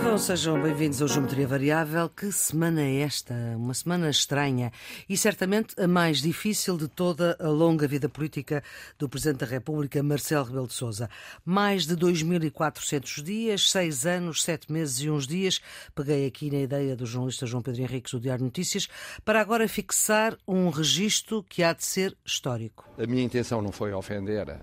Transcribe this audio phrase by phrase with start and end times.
[0.00, 2.08] Vivam, sejam bem-vindos ao Geometria Variável.
[2.08, 3.34] Que semana é esta?
[3.54, 4.72] Uma semana estranha
[5.06, 8.64] e certamente a mais difícil de toda a longa vida política
[8.98, 11.10] do Presidente da República, Marcelo Rebelo de Sousa.
[11.44, 15.60] Mais de 2.400 dias, seis anos, sete meses e uns dias.
[15.94, 18.88] Peguei aqui na ideia do jornalista João Pedro Henriques do Diário Notícias
[19.22, 22.88] para agora fixar um registro que há de ser histórico.
[22.98, 24.60] A minha intenção não foi ofender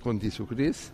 [0.00, 0.90] quando disse o que disse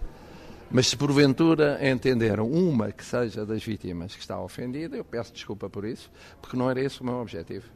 [0.70, 5.70] mas se porventura entenderam uma que seja das vítimas que está ofendida, eu peço desculpa
[5.70, 7.66] por isso, porque não era esse o meu objetivo.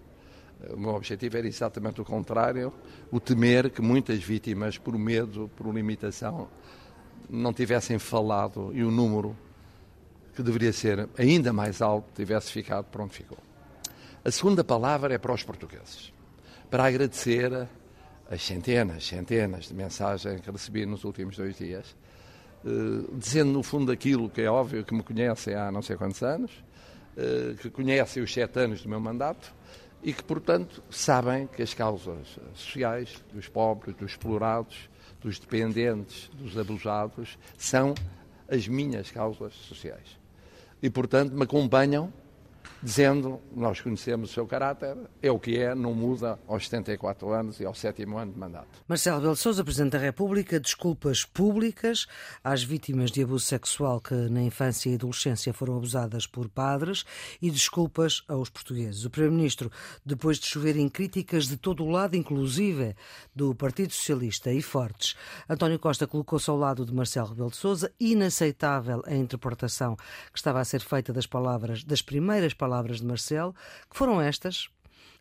[0.70, 2.72] O meu objetivo era exatamente o contrário,
[3.10, 6.48] o temer que muitas vítimas, por medo, por limitação,
[7.28, 9.36] não tivessem falado e o número
[10.34, 13.38] que deveria ser ainda mais alto tivesse ficado por onde ficou.
[14.24, 16.12] A segunda palavra é para os portugueses,
[16.68, 17.68] para agradecer
[18.30, 21.96] as centenas, centenas de mensagens que recebi nos últimos dois dias
[23.14, 26.50] dizendo no fundo aquilo que é óbvio, que me conhecem há não sei quantos anos,
[27.16, 29.52] eh, que conhecem os sete anos do meu mandato
[30.02, 34.88] e que, portanto, sabem que as causas sociais dos pobres, dos explorados,
[35.20, 37.94] dos dependentes, dos abusados, são
[38.48, 40.18] as minhas causas sociais.
[40.82, 42.12] E, portanto, me acompanham
[42.82, 47.60] dizendo, nós conhecemos o seu caráter, é o que é, não muda aos 74 anos
[47.60, 48.68] e ao sétimo ano de mandato.
[48.88, 52.06] Marcelo Rebelo Sousa, Presidente da República, desculpas públicas
[52.42, 57.04] às vítimas de abuso sexual que na infância e adolescência foram abusadas por padres
[57.40, 59.04] e desculpas aos portugueses.
[59.04, 59.70] O Primeiro-Ministro,
[60.04, 62.96] depois de chover em críticas de todo o lado, inclusive
[63.34, 65.14] do Partido Socialista e fortes,
[65.48, 69.96] António Costa colocou-se ao lado de Marcelo Rebelo de Sousa, inaceitável a interpretação
[70.32, 73.52] que estava a ser feita das palavras, das primeiras palavras palavras de Marcelo,
[73.90, 74.68] que foram estas.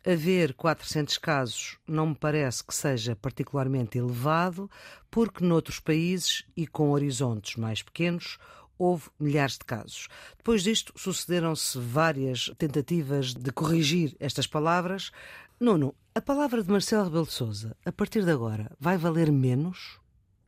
[0.06, 4.70] Haver 400 casos não me parece que seja particularmente elevado,
[5.10, 8.38] porque noutros países e com horizontes mais pequenos
[8.78, 10.08] houve milhares de casos.
[10.38, 15.10] Depois disto, sucederam-se várias tentativas de corrigir estas palavras.
[15.58, 19.98] Nuno, a palavra de Marcelo Rebelo de Sousa, a partir de agora, vai valer menos?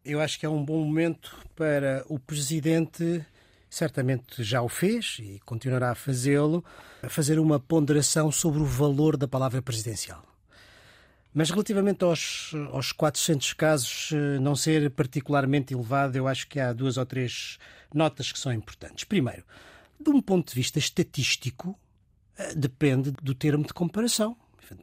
[0.05, 3.25] Eu acho que é um bom momento para o Presidente
[3.73, 6.63] certamente já o fez e continuará a fazê-lo,
[7.03, 10.23] a fazer uma ponderação sobre o valor da palavra presidencial.
[11.33, 16.71] Mas relativamente aos, aos 400 casos eh, não ser particularmente elevado, eu acho que há
[16.75, 17.59] duas ou três
[17.95, 19.05] notas que são importantes.
[19.05, 19.43] Primeiro,
[19.99, 21.75] de um ponto de vista estatístico,
[22.37, 24.37] eh, depende do termo de comparação.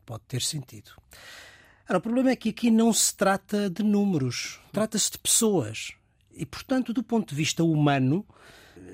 [0.04, 0.94] Pode ter sentido.
[1.88, 5.94] Ora, o problema é que aqui não se trata de números, trata-se de pessoas.
[6.34, 8.26] E, portanto, do ponto de vista humano,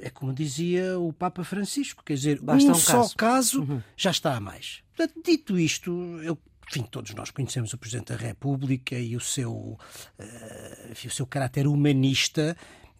[0.01, 3.81] é como dizia o Papa Francisco, quer dizer, Basta um, um só caso, caso uhum.
[3.95, 4.83] já está a mais.
[4.95, 5.91] Portanto, dito isto,
[6.23, 6.37] eu
[6.67, 11.27] enfim, todos nós conhecemos o Presidente da República e o seu, uh, enfim, o seu
[11.27, 12.57] caráter humanista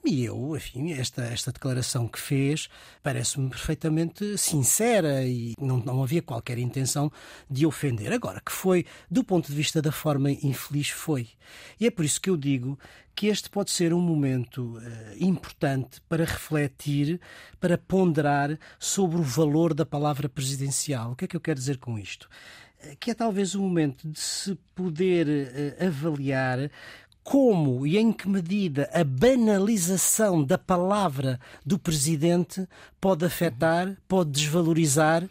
[0.07, 2.69] e eu, enfim, esta, esta declaração que fez
[3.01, 7.11] parece-me perfeitamente sincera e não, não havia qualquer intenção
[7.49, 8.13] de ofender.
[8.13, 11.29] Agora, que foi, do ponto de vista da forma infeliz, foi.
[11.79, 12.77] E é por isso que eu digo
[13.15, 14.81] que este pode ser um momento uh,
[15.17, 17.19] importante para refletir,
[17.59, 21.11] para ponderar sobre o valor da palavra presidencial.
[21.11, 22.29] O que é que eu quero dizer com isto?
[22.81, 26.69] Eh, que é talvez o momento de se poder uh, avaliar
[27.25, 32.69] como e em que medida a banalização da palavra do presidente
[33.01, 35.27] pode afetar, pode desvalorizar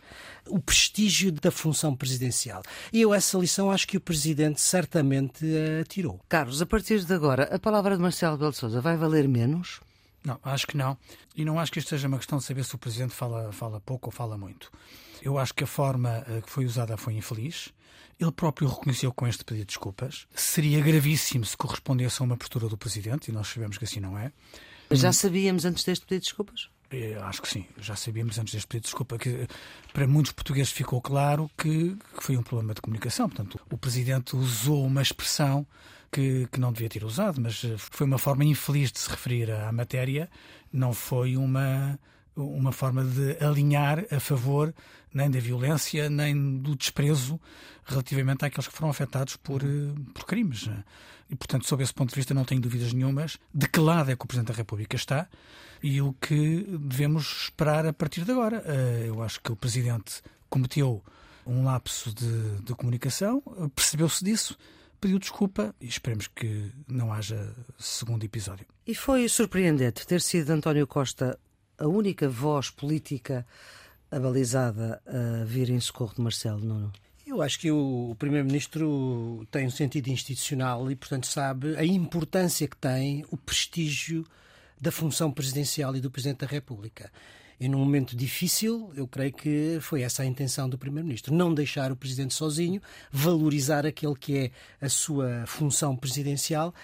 [0.48, 2.64] o prestígio da função presidencial.
[2.92, 6.20] E eu essa lição acho que o presidente certamente uh, tirou.
[6.28, 9.80] Carlos, a partir de agora, a palavra de Marcelo Belo Souza vai valer menos?
[10.24, 10.98] Não, acho que não.
[11.36, 13.80] E não acho que isto seja uma questão de saber se o Presidente fala, fala
[13.80, 14.68] pouco ou fala muito.
[15.22, 17.72] Eu acho que a forma eh, que foi usada foi infeliz.
[18.18, 20.26] Ele próprio reconheceu com este pedido de desculpas.
[20.34, 24.16] Seria gravíssimo se correspondesse a uma postura do Presidente, e nós sabemos que assim não
[24.16, 24.32] é.
[24.88, 26.68] Mas já sabíamos antes deste pedido de desculpas?
[26.90, 29.48] Eu acho que sim, já sabíamos antes deste pedido de desculpa que
[29.92, 33.28] para muitos portugueses ficou claro que, que foi um problema de comunicação.
[33.28, 35.66] Portanto, o Presidente usou uma expressão
[36.12, 39.72] que, que, não devia ter usado, mas foi uma forma infeliz de se referir à
[39.72, 40.30] matéria,
[40.72, 41.98] não foi uma,
[42.36, 44.74] uma forma de alinhar a favor
[45.12, 47.40] nem da violência, nem do desprezo
[47.84, 50.68] relativamente àqueles que foram afetados por, eh, por crimes.
[51.30, 54.16] E, portanto, sob esse ponto de vista, não tenho dúvidas nenhumas de que lado é
[54.16, 55.28] que o Presidente da República está
[55.82, 58.62] e o que devemos esperar a partir de agora.
[58.66, 60.20] Eh, eu acho que o Presidente
[60.50, 61.02] cometeu
[61.46, 63.42] um lapso de, de comunicação,
[63.74, 64.56] percebeu-se disso,
[65.00, 68.66] pediu desculpa e esperemos que não haja segundo episódio.
[68.86, 71.38] E foi surpreendente ter sido António Costa
[71.78, 73.46] a única voz política
[74.10, 76.92] abalizada a vir em socorro de Marcelo Nuno?
[77.26, 82.76] Eu acho que o Primeiro-Ministro tem um sentido institucional e, portanto, sabe a importância que
[82.76, 84.26] tem o prestígio
[84.80, 87.10] da função presidencial e do Presidente da República.
[87.58, 91.34] E num momento difícil, eu creio que foi essa a intenção do Primeiro-Ministro.
[91.34, 94.50] Não deixar o Presidente sozinho, valorizar aquele que é
[94.84, 96.74] a sua função presidencial.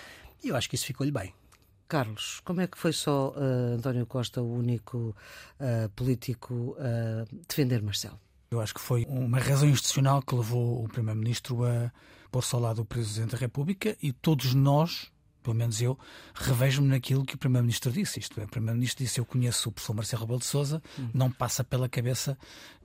[0.42, 1.34] E eu acho que isso ficou-lhe bem.
[1.90, 5.12] Carlos, como é que foi só uh, António Costa o único
[5.58, 8.16] uh, político a defender Marcelo?
[8.52, 11.90] Eu acho que foi uma razão institucional que levou o Primeiro-Ministro a
[12.30, 15.10] pôr-se ao lado do Presidente da República e todos nós,
[15.42, 15.98] pelo menos eu,
[16.34, 18.20] revejo-me naquilo que o Primeiro-Ministro disse.
[18.20, 21.08] Isto é, o Primeiro-Ministro disse: Eu conheço o professor Marcelo Rebelo de Souza, hum.
[21.12, 22.36] não passa pela cabeça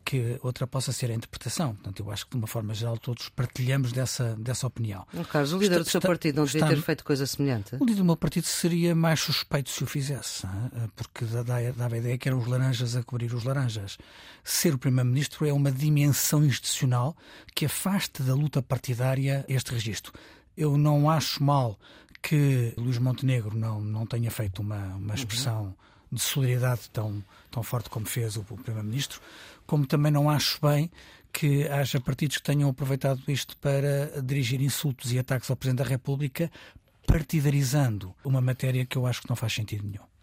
[0.06, 1.74] que outra possa ser a interpretação.
[1.74, 5.06] Portanto, eu acho que de uma forma geral todos partilhamos dessa, dessa opinião.
[5.12, 7.76] Oh, Carlos, o líder está, do seu está, partido não devia ter feito coisa semelhante?
[7.80, 10.48] O líder do meu partido seria mais suspeito se o fizesse,
[10.96, 13.98] porque dava a ideia que eram os laranjas a cobrir os laranjas.
[14.44, 17.18] Ser o Primeiro-Ministro é uma dimensão institucional
[17.56, 20.14] que afasta da luta partidária este registro.
[20.56, 21.80] Eu não acho mal
[22.26, 25.14] que Luís Montenegro não, não tenha feito uma, uma uhum.
[25.14, 25.74] expressão uhum.
[26.12, 29.22] de solidariedade tão, tão forte como fez o, o Primeiro-Ministro,
[29.68, 30.90] como também não acho bem
[31.32, 35.90] que haja partidos que tenham aproveitado isto para dirigir insultos e ataques ao Presidente da
[35.90, 36.50] República,
[37.06, 40.15] partidarizando uma matéria que eu acho que não faz sentido nenhum.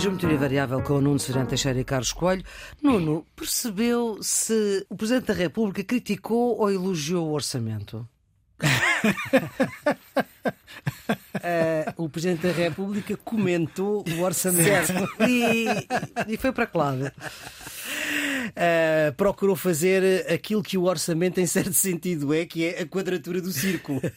[0.00, 2.42] Geometria variável com o Nuno Serena Teixeira e Carlos Coelho.
[2.82, 8.08] Nuno, percebeu se o Presidente da República criticou ou elogiou o orçamento?
[11.36, 14.94] Uh, o Presidente da República comentou o orçamento.
[15.28, 15.66] E,
[16.28, 17.12] e foi para que lado?
[18.50, 23.42] Uh, procurou fazer aquilo que o orçamento, em certo sentido, é, que é a quadratura
[23.42, 24.00] do círculo.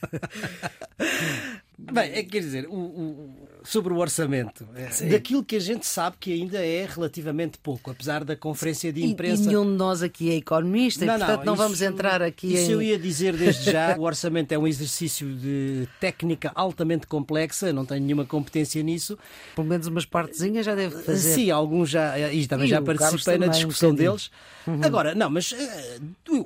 [1.78, 5.10] Bem, é, quer dizer, o, o, sobre o orçamento, Sim.
[5.10, 9.44] daquilo que a gente sabe que ainda é relativamente pouco, apesar da conferência de imprensa.
[9.44, 12.22] E, nenhum de nós aqui é economista, não, e, portanto não, não isso, vamos entrar
[12.22, 12.74] aqui isso em.
[12.74, 17.86] eu ia dizer desde já: o orçamento é um exercício de técnica altamente complexa, não
[17.86, 19.18] tenho nenhuma competência nisso.
[19.56, 21.34] Pelo menos umas partezinhas já deve fazer.
[21.34, 24.30] Sim, alguns já, e também e já participei na discussão um deles.
[24.66, 24.80] Uhum.
[24.84, 25.58] Agora, não, mas uh,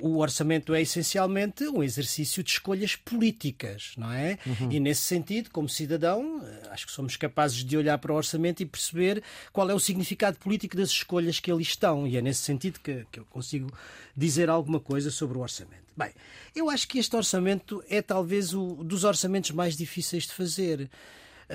[0.02, 4.38] o orçamento é essencialmente um exercício de escolhas políticas, não é?
[4.44, 4.72] Uhum.
[4.72, 8.62] E nesse sentido, como cidadão, uh, acho que somos capazes de olhar para o orçamento
[8.62, 9.22] e perceber
[9.52, 12.06] qual é o significado político das escolhas que ali estão.
[12.06, 13.70] E é nesse sentido que, que eu consigo
[14.16, 15.88] dizer alguma coisa sobre o orçamento.
[15.96, 16.12] Bem,
[16.54, 20.88] eu acho que este orçamento é talvez o dos orçamentos mais difíceis de fazer.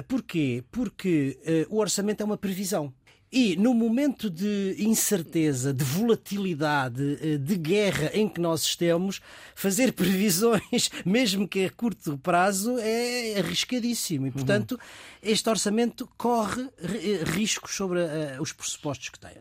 [0.07, 0.63] Porquê?
[0.71, 1.37] Porque
[1.69, 2.93] uh, o orçamento é uma previsão.
[3.35, 9.21] E no momento de incerteza, de volatilidade, eh, de guerra em que nós estamos,
[9.55, 14.27] fazer previsões, mesmo que a curto prazo, é arriscadíssimo.
[14.27, 14.33] E, uhum.
[14.33, 14.79] portanto,
[15.19, 19.33] este orçamento corre eh, riscos sobre uh, os pressupostos que tem.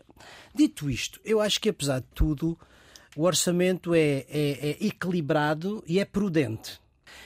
[0.55, 2.57] Dito isto, eu acho que, apesar de tudo,
[3.15, 6.81] o orçamento é, é, é equilibrado e é prudente.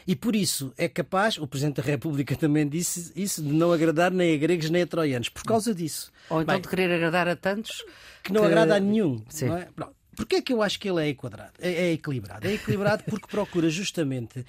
[0.05, 4.11] E por isso é capaz, o Presidente da República também disse isso, de não agradar
[4.11, 5.29] nem a gregos nem a troianos.
[5.29, 6.11] Por causa disso.
[6.29, 7.83] Ou então Bem, de querer agradar a tantos
[8.23, 8.47] que não que...
[8.47, 9.23] agrada a nenhum.
[9.29, 9.47] Sim.
[9.47, 9.67] Não é?
[10.15, 11.53] Porquê é que eu acho que ele é equadrado?
[11.59, 12.47] É, é equilibrado.
[12.47, 14.43] É equilibrado porque procura justamente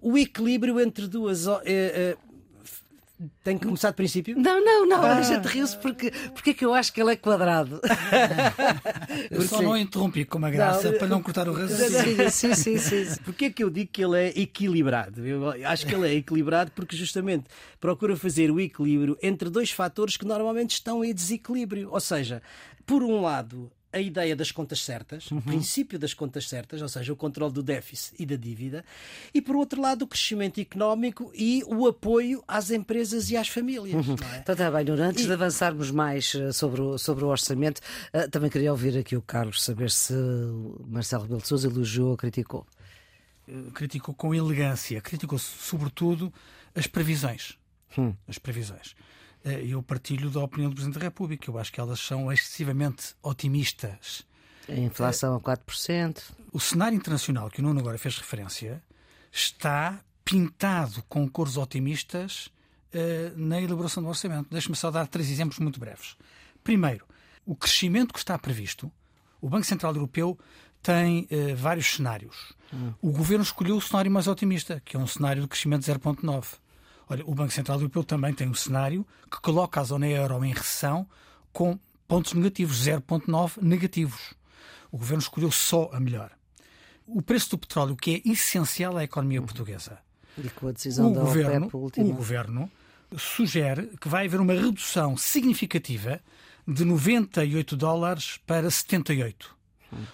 [0.00, 1.46] o equilíbrio entre duas.
[1.64, 2.16] É,
[3.42, 4.38] tem que começar de princípio?
[4.38, 5.02] Não, não, não.
[5.02, 5.18] Ah.
[5.18, 7.80] A gente riu-se porque, porque é que eu acho que ele é quadrado.
[9.30, 12.30] eu só não interrompi com uma graça não, para não cortar o raciocínio.
[12.30, 13.20] Sim, sim, sim, sim.
[13.24, 15.26] Porquê é que eu digo que ele é equilibrado?
[15.26, 17.44] Eu acho que ele é equilibrado porque justamente
[17.80, 21.88] procura fazer o equilíbrio entre dois fatores que normalmente estão em desequilíbrio.
[21.90, 22.42] Ou seja,
[22.86, 25.38] por um lado, a ideia das contas certas, uhum.
[25.38, 28.84] o princípio das contas certas, ou seja, o controle do déficit e da dívida,
[29.34, 34.06] e por outro lado o crescimento económico e o apoio às empresas e às famílias.
[34.06, 34.16] Uhum.
[34.34, 34.38] É?
[34.38, 35.26] Então está bem, Nuno, antes e...
[35.26, 37.80] de avançarmos mais eh, sobre o, sobre o orçamento,
[38.14, 40.14] uh, também queria ouvir aqui o Carlos, saber se
[40.86, 42.66] Marcelo Rebelo de Sousa elogiou ou criticou.
[43.74, 46.32] Criticou com elegância, criticou sobretudo
[46.74, 47.58] as previsões.
[47.98, 48.14] Hum.
[48.26, 48.94] As previsões.
[49.44, 51.50] Eh, eu partilho da opinião do Presidente da República.
[51.50, 54.24] Eu acho que elas são excessivamente otimistas.
[54.68, 56.22] A inflação a 4%.
[56.52, 58.82] O cenário internacional que o Nuno agora fez referência
[59.30, 62.46] está pintado com cores otimistas
[62.94, 64.48] uh, na elaboração do orçamento.
[64.50, 66.16] Deixe-me só dar três exemplos muito breves.
[66.62, 67.06] Primeiro,
[67.44, 68.92] o crescimento que está previsto.
[69.40, 70.38] O Banco Central Europeu
[70.80, 72.52] tem uh, vários cenários.
[72.72, 72.92] Hum.
[73.00, 76.61] O governo escolheu o cenário mais otimista, que é um cenário de crescimento de 0,9.
[77.08, 80.52] Olha, o Banco Central Europeu também tem um cenário que coloca a zona euro em
[80.52, 81.06] recessão
[81.52, 81.78] com
[82.08, 84.34] pontos negativos, 0,9 negativos.
[84.90, 86.30] O governo escolheu só a melhor.
[87.06, 89.98] O preço do petróleo, que é essencial à economia portuguesa.
[90.38, 92.06] E com a decisão o da governo, OPEP última.
[92.06, 92.70] O governo
[93.18, 96.20] sugere que vai haver uma redução significativa
[96.66, 99.62] de 98 dólares para 78.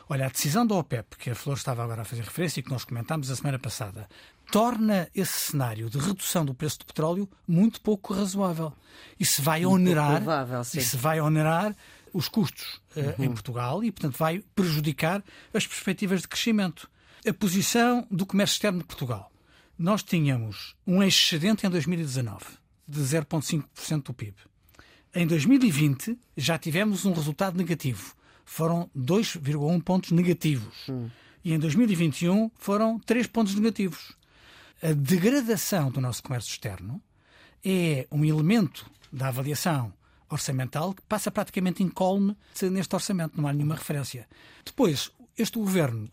[0.08, 2.70] Olha, a decisão da OPEP, que a Flor estava agora a fazer referência e que
[2.70, 4.08] nós comentámos a semana passada,
[4.50, 8.72] torna esse cenário de redução do preço do petróleo muito pouco razoável.
[9.18, 11.76] Isso vai onerar, provável, isso vai onerar
[12.12, 16.90] os custos uh, em Portugal e, portanto, vai prejudicar as perspectivas de crescimento.
[17.26, 19.30] A posição do comércio externo de Portugal.
[19.78, 22.44] Nós tínhamos um excedente em 2019
[22.86, 24.34] de 0,5% do PIB.
[25.14, 28.14] Em 2020 já tivemos um resultado negativo.
[28.44, 30.88] Foram 2,1 pontos negativos.
[30.88, 31.08] Hum.
[31.44, 34.17] E em 2021 foram 3 pontos negativos.
[34.80, 37.02] A degradação do nosso comércio externo
[37.64, 39.92] é um elemento da avaliação
[40.30, 42.36] orçamental que passa praticamente incólume
[42.70, 44.28] neste orçamento, não há nenhuma referência.
[44.64, 46.08] Depois, este governo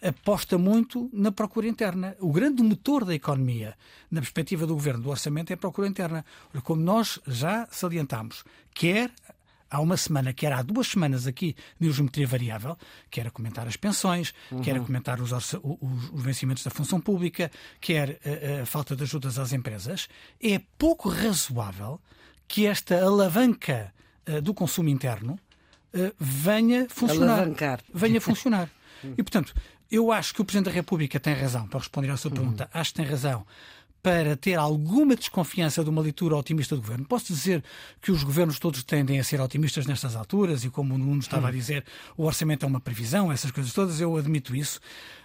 [0.00, 2.14] aposta muito na procura interna.
[2.20, 3.76] O grande motor da economia,
[4.08, 6.24] na perspectiva do governo do orçamento, é a procura interna.
[6.62, 9.10] Como nós já salientamos, quer
[9.70, 12.76] há uma semana, quer há duas semanas aqui de geometria variável,
[13.10, 14.60] quer comentar as pensões, uhum.
[14.60, 15.54] quer a comentar os, os,
[16.12, 20.08] os, vencimentos da função pública, quer a, a falta de ajudas às empresas,
[20.42, 22.00] é pouco razoável
[22.48, 23.92] que esta alavanca
[24.28, 25.38] uh, do consumo interno
[25.94, 27.38] uh, venha funcionar.
[27.38, 27.80] Alavancar.
[27.92, 28.70] Venha funcionar.
[29.02, 29.54] e, portanto,
[29.90, 32.36] eu acho que o Presidente da República tem razão, para responder à sua uhum.
[32.36, 33.46] pergunta, acho que tem razão
[34.06, 37.04] para ter alguma desconfiança de uma leitura otimista do governo.
[37.04, 37.64] Posso dizer
[38.00, 41.48] que os governos todos tendem a ser otimistas nestas alturas e, como o Nuno estava
[41.48, 41.84] a dizer,
[42.16, 44.78] o orçamento é uma previsão, essas coisas todas, eu admito isso,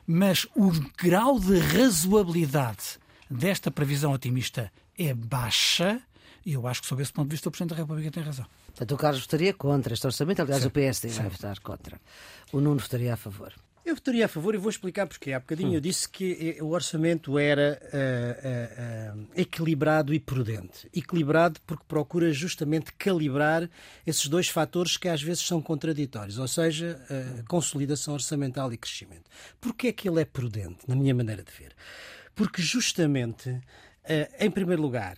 [0.07, 2.97] mas o grau de razoabilidade
[3.29, 6.01] desta previsão otimista é baixa
[6.43, 8.47] e eu acho que, sob esse ponto de vista, o Presidente da República tem razão.
[8.65, 10.69] Portanto, o Carlos votaria contra este orçamento, aliás, Sim.
[10.69, 12.01] o PSD vai votar contra.
[12.51, 13.53] O Nuno votaria a favor.
[13.83, 15.33] Eu votaria a favor e vou explicar porque.
[15.33, 15.75] Há bocadinho hum.
[15.75, 20.87] eu disse que o orçamento era uh, uh, uh, equilibrado e prudente.
[20.93, 23.67] Equilibrado porque procura justamente calibrar
[24.05, 26.99] esses dois fatores que às vezes são contraditórios, ou seja,
[27.47, 29.29] consolidação orçamental e crescimento.
[29.59, 31.73] Porquê é que ele é prudente, na minha maneira de ver?
[32.35, 33.59] Porque justamente,
[34.39, 35.17] em primeiro lugar,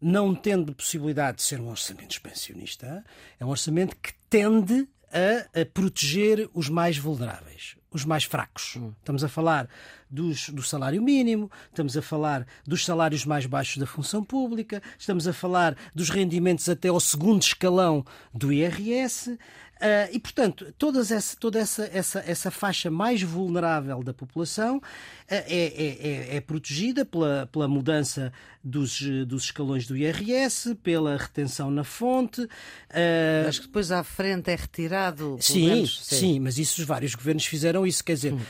[0.00, 3.04] não tendo possibilidade de ser um orçamento expansionista,
[3.38, 8.74] é um orçamento que tende a, a proteger os mais vulneráveis os mais fracos.
[8.76, 8.92] Hum.
[8.98, 9.68] Estamos a falar
[10.10, 15.26] dos, do salário mínimo, estamos a falar dos salários mais baixos da função pública, estamos
[15.28, 19.38] a falar dos rendimentos até ao segundo escalão do IRS.
[19.74, 24.80] Uh, e, portanto, todas essa, toda essa, essa, essa faixa mais vulnerável da população
[25.28, 28.30] é, é, é, é, protegida pela, pela mudança
[28.62, 32.42] dos, dos escalões do IRS, pela retenção na fonte.
[32.42, 35.38] Uh, mas que depois à frente é retirado.
[35.40, 38.04] Sim, menos, sim, sim, mas isso os vários governos fizeram isso.
[38.04, 38.40] Quer dizer, hum.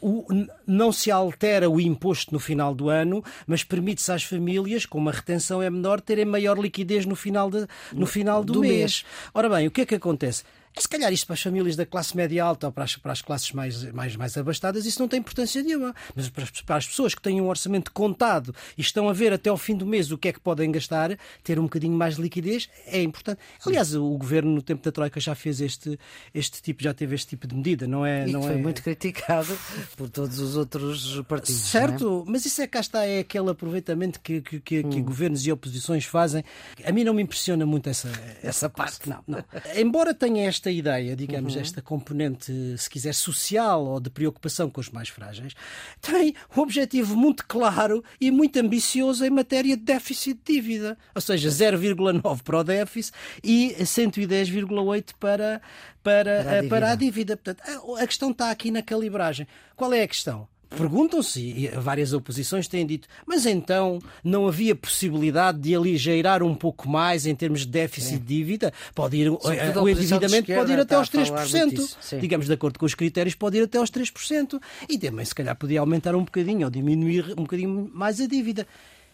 [0.00, 0.26] o,
[0.66, 5.12] não se altera o imposto no final do ano, mas permite-se às famílias, como a
[5.12, 8.72] retenção é menor, terem maior liquidez no final, de, no final do, do mês.
[8.72, 9.04] mês.
[9.34, 10.44] Ora bem, o que é que acontece?
[10.76, 13.12] É, se calhar isto para as famílias da classe média alta ou para as, para
[13.12, 15.94] as classes mais, mais, mais abastadas, isso não tem importância nenhuma.
[16.14, 19.32] Mas para as, para as, pessoas que têm um orçamento contado e estão a ver
[19.32, 22.16] até ao fim do mês o que é que podem gastar, ter um bocadinho mais
[22.16, 23.40] de liquidez é importante.
[23.64, 25.98] Aliás, o governo no tempo da Troika já fez este,
[26.34, 28.28] este tipo, já teve este tipo de medida, não é?
[28.28, 28.56] E não foi é...
[28.56, 29.58] muito criticado
[29.96, 31.74] por todos os outros partidos.
[31.74, 31.80] É?
[31.80, 32.30] Certo, é?
[32.30, 34.90] mas isso é cá está, é aquele aproveitamento que, que, que, hum.
[34.90, 36.44] que, governos e oposições fazem.
[36.84, 38.10] A mim não me impressiona muito essa,
[38.42, 39.08] essa parte.
[39.08, 39.44] Não, não.
[39.76, 41.60] Embora tenha esta ideia, digamos, uhum.
[41.60, 45.54] esta componente, se quiser, social ou de preocupação com os mais frágeis,
[46.00, 50.98] tem um objetivo muito claro e muito ambicioso em matéria de déficit de dívida.
[51.14, 55.60] Ou seja, 0,9 para o déficit e 110,8 para,
[56.02, 57.36] para, para, a eh, para a dívida.
[57.36, 57.62] Portanto,
[57.96, 59.46] a questão está aqui na calibragem.
[59.76, 60.48] Qual é a questão?
[60.70, 66.88] Perguntam-se, e várias oposições têm dito, mas então não havia possibilidade de aligeirar um pouco
[66.88, 68.72] mais em termos de déficit de dívida?
[68.94, 72.20] Pode ir, o endividamento pode ir até aos 3%.
[72.20, 74.60] Digamos, de acordo com os critérios, pode ir até aos 3%.
[74.88, 78.66] E também, se calhar, podia aumentar um bocadinho ou diminuir um bocadinho mais a dívida.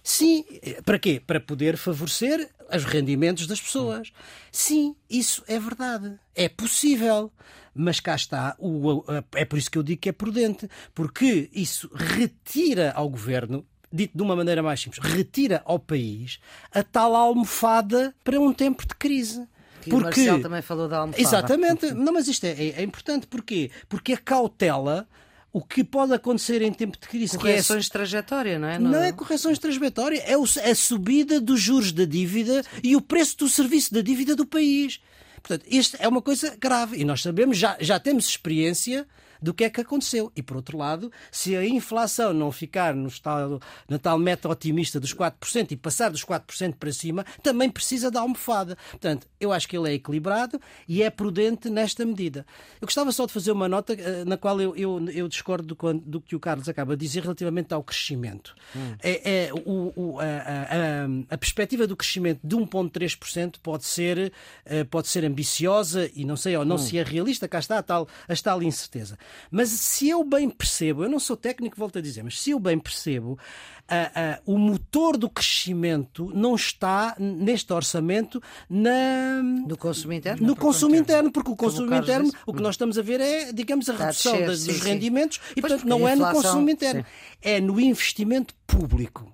[0.03, 0.45] Sim,
[0.85, 1.23] para quê?
[1.27, 4.13] Para poder favorecer os rendimentos das pessoas.
[4.51, 6.19] Sim, isso é verdade.
[6.35, 7.33] É possível.
[7.75, 9.03] Mas cá está, o,
[9.35, 14.17] é por isso que eu digo que é prudente, porque isso retira ao governo dito
[14.17, 16.39] de uma maneira mais simples, retira ao país
[16.73, 19.47] a tal almofada para um tempo de crise.
[19.81, 19.97] Que porque...
[19.97, 21.23] o Marcelo também falou da almofada.
[21.23, 21.91] Exatamente.
[21.93, 23.27] Não, mas isto é, é, é importante.
[23.27, 23.71] Porquê?
[23.89, 25.07] Porque a cautela
[25.55, 27.39] o que pode acontecer em tempo de crise.
[27.39, 27.87] Correções é...
[27.87, 28.77] de trajetória, não é?
[28.77, 33.01] Não, não é correções de trajetória, é a subida dos juros da dívida e o
[33.01, 35.01] preço do serviço da dívida do país.
[35.41, 39.07] Portanto, isto é uma coisa grave e nós sabemos, já, já temos experiência
[39.45, 40.33] do que é que aconteceu.
[40.35, 44.99] E, por outro lado, se a inflação não ficar no tal, na tal meta otimista
[44.99, 48.77] dos 4% e passar dos 4% para cima, também precisa da almofada.
[48.91, 50.59] Portanto, eu acho que ele é equilibrado
[50.89, 52.47] e é prudente nesta medida.
[52.81, 55.95] Eu gostava só de fazer uma nota uh, na qual eu, eu, eu discordo do,
[56.01, 58.55] do, que o Carlos acaba de dizer relativamente ao crescimento.
[58.75, 58.95] Hum.
[59.03, 64.33] É, é o, o, a, a, a, perspectiva do crescimento de 1,3% pode ser,
[64.65, 66.79] uh, pode ser ambiciosa e não sei, ou não hum.
[66.79, 69.19] se é realista, cá está a tal, a tal incerteza.
[69.51, 72.59] Mas se eu bem percebo, eu não sou técnico, volto a dizer, mas se eu
[72.59, 80.13] bem percebo, uh, uh, o motor do crescimento não está neste orçamento na, no consumo
[80.13, 80.47] interno.
[80.47, 83.89] No consumo interno, porque o consumo interno, o que nós estamos a ver é, digamos,
[83.89, 85.55] a está redução a descer, dos sim, rendimentos sim.
[85.57, 87.39] e, pois portanto, não é no consumo interno, sim.
[87.43, 89.33] é no investimento público.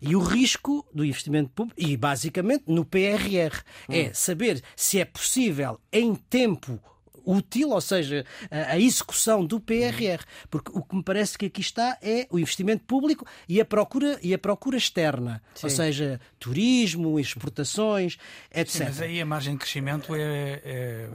[0.00, 3.94] E o risco do investimento público, e basicamente no PRR, hum.
[3.94, 6.78] é saber se é possível, em tempo
[7.24, 10.24] útil, ou seja, a execução do PRR.
[10.50, 14.18] Porque o que me parece que aqui está é o investimento público e a procura,
[14.22, 15.66] e a procura externa, Sim.
[15.66, 18.18] ou seja, turismo, exportações,
[18.50, 18.68] etc.
[18.70, 21.08] Sim, mas aí a margem de crescimento é, é,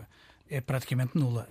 [0.50, 1.48] é praticamente nula.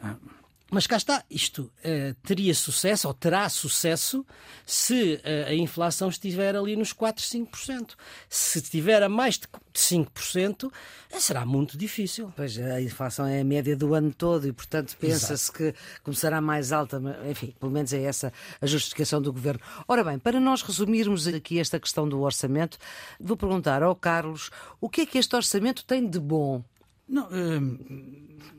[0.71, 4.25] Mas cá está, isto uh, teria sucesso, ou terá sucesso,
[4.67, 7.93] se uh, a inflação estiver ali nos 4, 5%.
[8.29, 10.71] Se estiver a mais de 5%,
[11.11, 12.31] eh, será muito difícil.
[12.37, 16.71] Pois, a inflação é a média do ano todo e, portanto, pensa-se que começará mais
[16.71, 17.01] alta.
[17.31, 19.61] Enfim, pelo menos é essa a justificação do governo.
[19.87, 22.77] Ora bem, para nós resumirmos aqui esta questão do orçamento,
[23.19, 24.51] vou perguntar ao Carlos
[24.83, 26.63] o que é que este orçamento tem de bom?
[27.09, 27.79] Não, hum,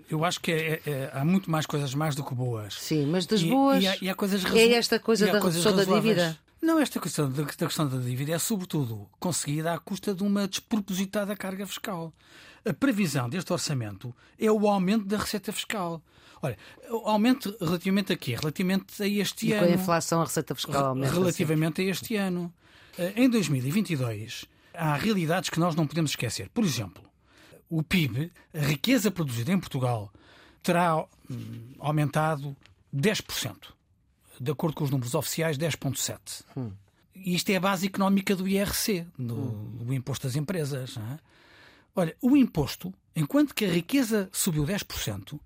[0.10, 2.74] eu acho que é, é, há muito mais coisas mais do que boas.
[2.74, 3.84] Sim, mas das boas.
[3.84, 6.38] E, e, há, e há, coisas É esta coisa da redução da dívida?
[6.62, 10.48] Não, esta questão da, da questão da dívida é, sobretudo, conseguida à custa de uma
[10.48, 12.14] despropositada carga fiscal.
[12.66, 16.02] A previsão deste orçamento é o aumento da receita fiscal.
[16.42, 16.58] Olha,
[16.90, 18.36] o aumento relativamente a quê?
[18.36, 19.68] Relativamente a este e ano.
[19.68, 21.14] com a inflação, a receita fiscal aumenta.
[21.14, 22.54] Relativamente a este ano.
[22.98, 26.50] Eh, em 2022, há realidades que nós não podemos esquecer.
[26.50, 27.04] Por exemplo,
[27.70, 30.12] o PIB, a riqueza produzida em Portugal,
[30.64, 32.56] terá hum, aumentado
[32.96, 33.56] 10%.
[34.40, 36.46] De acordo com os números oficiais, 10,7%.
[36.58, 36.72] Hum.
[37.16, 39.78] Isto é a base económica do IRC, do, hum.
[39.82, 40.98] do Imposto das Empresas.
[40.98, 41.20] É?
[41.96, 45.40] Olha, o imposto, enquanto que a riqueza subiu 10%,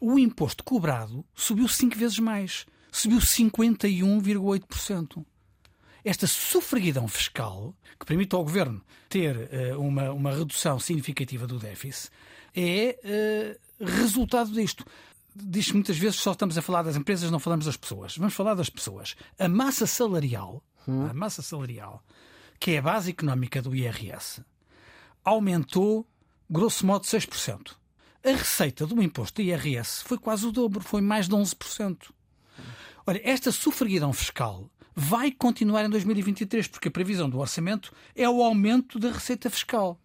[0.00, 2.66] o imposto cobrado subiu 5 vezes mais.
[2.92, 5.24] Subiu 51,8%
[6.06, 12.12] esta sufraguidão fiscal, que permite ao governo ter uh, uma, uma redução significativa do déficit,
[12.54, 12.96] é
[13.80, 14.84] uh, resultado disto.
[15.34, 18.16] Diz muitas vezes só estamos a falar das empresas, não falamos das pessoas.
[18.16, 19.16] Vamos falar das pessoas.
[19.36, 21.08] A massa salarial, hum.
[21.10, 22.00] a massa salarial,
[22.60, 24.44] que é a base económica do IRS,
[25.24, 26.06] aumentou,
[26.48, 27.72] grosso modo, 6%.
[28.24, 32.12] A receita do imposto do IRS foi quase o dobro, foi mais de 11%.
[33.04, 38.42] Olha, esta sufraguidão fiscal vai continuar em 2023, porque a previsão do orçamento é o
[38.42, 40.00] aumento da receita fiscal.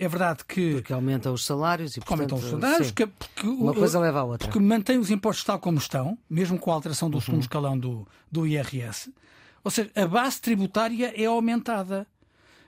[0.00, 0.72] É verdade que.
[0.72, 4.24] Porque aumenta os salários e portanto, aumentam os salários, porque, porque, uma coisa leva à
[4.24, 4.48] outra.
[4.48, 7.20] Porque mantém os impostos tal como estão, mesmo com a alteração do uhum.
[7.20, 9.14] segundo escalão do, do IRS.
[9.62, 12.04] Ou seja, a base tributária é aumentada.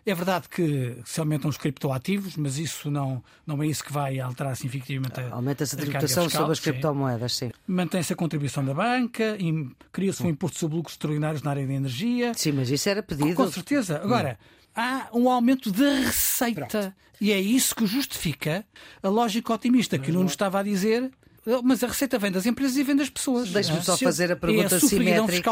[0.07, 4.21] É verdade que se aumentam os criptoativos, mas isso não, não é isso que vai
[4.21, 7.51] alterar significativamente a Aumenta-se a tributação sobre as criptomoedas, sim.
[7.67, 9.37] Mantém-se a contribuição da banca,
[9.91, 12.35] cria-se um imposto sobre lucros extraordinários na área da energia.
[12.35, 13.35] Sim, mas isso era pedido.
[13.35, 14.01] Com certeza.
[14.03, 14.39] Agora,
[14.75, 16.67] há um aumento da receita.
[16.67, 16.95] Pronto.
[17.21, 18.65] E é isso que justifica
[19.03, 21.11] a lógica otimista que o Nuno estava a dizer
[21.63, 23.51] mas a receita vem das empresas e vem das pessoas.
[23.51, 25.51] Deixe-me só fazer a pergunta é a simétrica,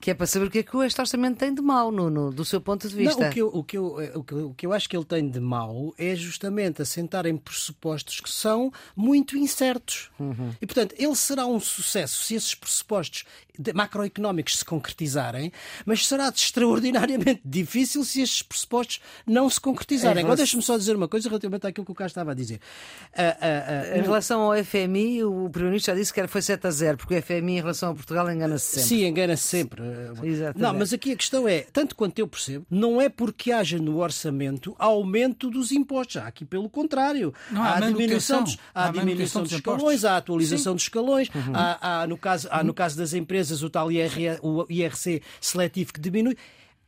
[0.00, 2.44] que é para saber o que é que este orçamento tem de mau, Nuno, do
[2.44, 3.20] seu ponto de vista.
[3.20, 4.96] Não, o, que eu, o, que eu, o, que eu, o que eu acho que
[4.96, 10.10] ele tem de mau é justamente assentar em pressupostos que são muito incertos.
[10.18, 10.52] Uhum.
[10.60, 13.24] E, portanto, ele será um sucesso se esses pressupostos
[13.74, 15.52] macroeconómicos se concretizarem,
[15.84, 20.22] mas será extraordinariamente difícil se estes pressupostos não se concretizarem.
[20.22, 22.60] Agora, deixe-me só dizer uma coisa relativamente àquilo que o Carlos estava a dizer.
[23.12, 26.70] Uh, uh, uh, em relação ao FMI, o Primeiro-Ministro já disse que foi 7 a
[26.70, 28.88] 0, porque o FMI em relação a Portugal engana-se sempre.
[28.88, 29.82] Sim, engana-se sempre.
[30.22, 30.58] Exatamente.
[30.58, 33.98] Não, mas aqui a questão é, tanto quanto eu percebo, não é porque haja no
[33.98, 36.16] orçamento aumento dos impostos.
[36.16, 37.32] Há aqui pelo contrário.
[37.50, 40.76] Não, há, há diminuição dos, há, há diminuição dos escalões, há atualização Sim.
[40.76, 41.52] dos escalões, uhum.
[41.54, 45.92] há, há, no caso, há no caso das empresas o tal IR, o IRC seletivo
[45.92, 46.36] que diminui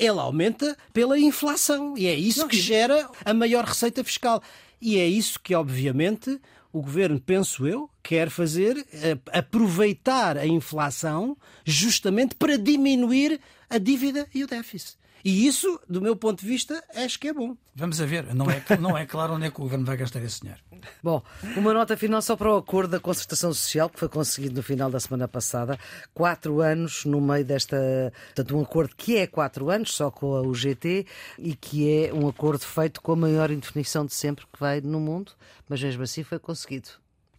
[0.01, 4.43] ele aumenta pela inflação e é isso que gera a maior receita fiscal.
[4.81, 6.41] E é isso que, obviamente,
[6.73, 14.27] o governo, penso eu, quer fazer, eh, aproveitar a inflação justamente para diminuir a dívida
[14.35, 14.97] e o déficit.
[15.25, 17.57] E isso, do meu ponto de vista, acho que é bom.
[17.75, 18.35] Vamos a ver.
[18.35, 20.61] Não é, não é claro onde é que o governo vai gastar esse dinheiro.
[21.03, 21.23] Bom,
[21.57, 24.91] uma nota final só para o acordo da concertação social que foi conseguido no final
[24.91, 25.79] da semana passada.
[26.15, 28.13] Quatro anos no meio desta.
[28.27, 31.07] Portanto, um acordo que é quatro anos, só com a UGT,
[31.39, 35.01] e que é um acordo feito com a maior indefinição de sempre que vai no
[35.01, 35.33] mundo,
[35.69, 36.91] mas mesmo assim foi conseguido.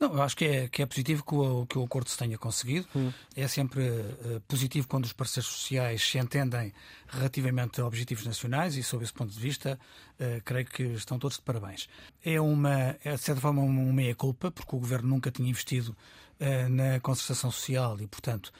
[0.01, 2.35] Não, eu acho que é, que é positivo que o, que o acordo se tenha
[2.35, 2.87] conseguido.
[2.95, 3.11] Hum.
[3.35, 6.73] É sempre uh, positivo quando os parceiros sociais se entendem
[7.07, 9.79] relativamente a objetivos nacionais e, sob esse ponto de vista,
[10.19, 11.87] uh, creio que estão todos de parabéns.
[12.25, 15.95] É, uma, é de certa forma, uma meia-culpa, porque o governo nunca tinha investido
[16.39, 18.51] uh, na concertação social e, portanto,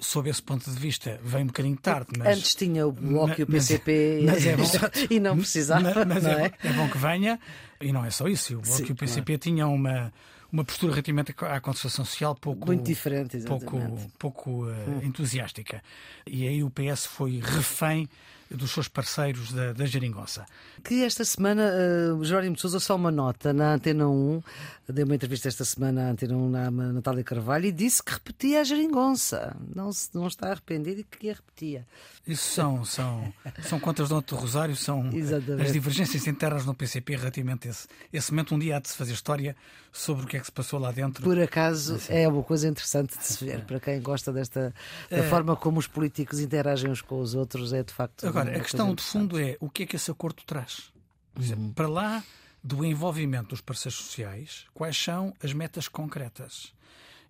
[0.00, 2.12] sob esse ponto de vista, vem um bocadinho tarde.
[2.16, 4.70] Mas, Antes tinha o Bloco e o PCP mas, é bom,
[5.10, 6.04] e não precisava.
[6.04, 6.48] Mas, não é, é?
[6.50, 7.40] Bom, é bom que venha.
[7.80, 8.56] E não é só isso.
[8.56, 10.12] O Bloco Sim, e o PCP tinham uma
[10.52, 13.64] uma postura relativamente à concertação social pouco muito diferente, exatamente.
[13.64, 15.00] pouco, pouco uh, hum.
[15.02, 15.82] entusiástica.
[16.26, 18.08] E aí o PS foi refém
[18.56, 20.44] dos seus parceiros da, da Geringonça.
[20.84, 21.70] Que esta semana,
[22.14, 24.42] uh, Jerónimo de Sousa, só uma nota na Antena 1,
[24.88, 28.60] deu uma entrevista esta semana à Antena 1 na Natália Carvalho e disse que repetia
[28.60, 29.56] a Geringonça.
[29.74, 31.86] Não, não está arrependido e que a repetia.
[32.26, 35.62] Isso são, são, são contas do Rosário, são Exatamente.
[35.62, 38.54] as divergências internas no PCP relativamente a esse, esse momento.
[38.54, 39.56] Um dia há de se fazer história
[39.90, 41.22] sobre o que é que se passou lá dentro.
[41.22, 42.12] Por acaso, assim.
[42.12, 43.64] é uma coisa interessante de se ver.
[43.64, 44.74] Para quem gosta desta
[45.10, 45.22] da é...
[45.28, 48.26] forma como os políticos interagem uns com os outros, é de facto.
[48.26, 50.92] Agora, a questão de fundo é o que é que esse acordo traz?
[51.38, 51.72] Uhum.
[51.72, 52.24] Para lá
[52.62, 56.74] do envolvimento dos parceiros sociais, quais são as metas concretas?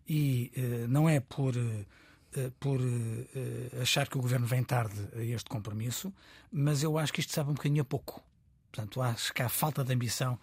[0.09, 1.57] E uh, não é por.
[1.57, 1.85] Uh,
[2.35, 6.11] eh, por uh, achar que o governo vem tarde a este compromisso,
[6.51, 8.25] mas eu acho que isto sabe um bocadinho a pouco.
[8.71, 10.39] Portanto, acho que há falta de ambição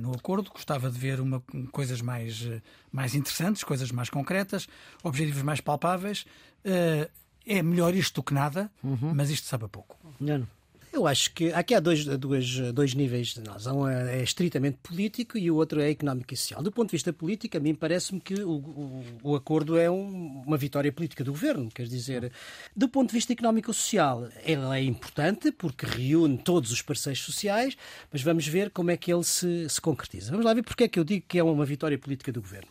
[0.00, 0.50] no acordo.
[0.50, 2.48] Gostava de ver uma, coisas mais,
[2.92, 4.68] mais interessantes, coisas mais concretas,
[5.02, 6.24] objetivos mais palpáveis.
[6.64, 9.12] é melhor isto do que nada, uhum.
[9.14, 9.96] mas isto sabe a pouco.
[10.20, 10.46] Não.
[10.92, 13.64] Eu acho que aqui há dois, dois, dois níveis de nós.
[13.66, 16.62] Um é, é estritamente político e o outro é económico e social.
[16.62, 20.42] Do ponto de vista político, a mim parece-me que o, o, o, acordo é um,
[20.44, 21.68] uma vitória política do governo.
[21.72, 22.32] Quer dizer,
[22.74, 27.22] do ponto de vista económico e social, ele é importante porque reúne todos os parceiros
[27.22, 27.76] sociais,
[28.12, 30.32] mas vamos ver como é que ele se, se concretiza.
[30.32, 32.68] Vamos lá ver porque é que eu digo que é uma vitória política do governo.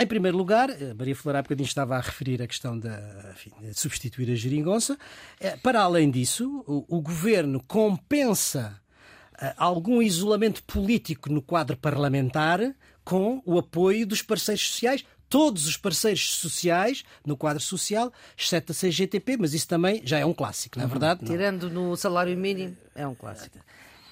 [0.00, 2.88] Em primeiro lugar, a Maria Flor há bocadinho estava a referir a questão de,
[3.32, 4.96] enfim, de substituir a geringonça.
[5.38, 8.80] É, para além disso, o, o governo compensa
[9.34, 15.76] uh, algum isolamento político no quadro parlamentar com o apoio dos parceiros sociais, todos os
[15.76, 20.78] parceiros sociais no quadro social, exceto a CGTP, mas isso também já é um clássico,
[20.78, 21.26] não é verdade?
[21.26, 23.58] Tirando no salário mínimo, é um clássico.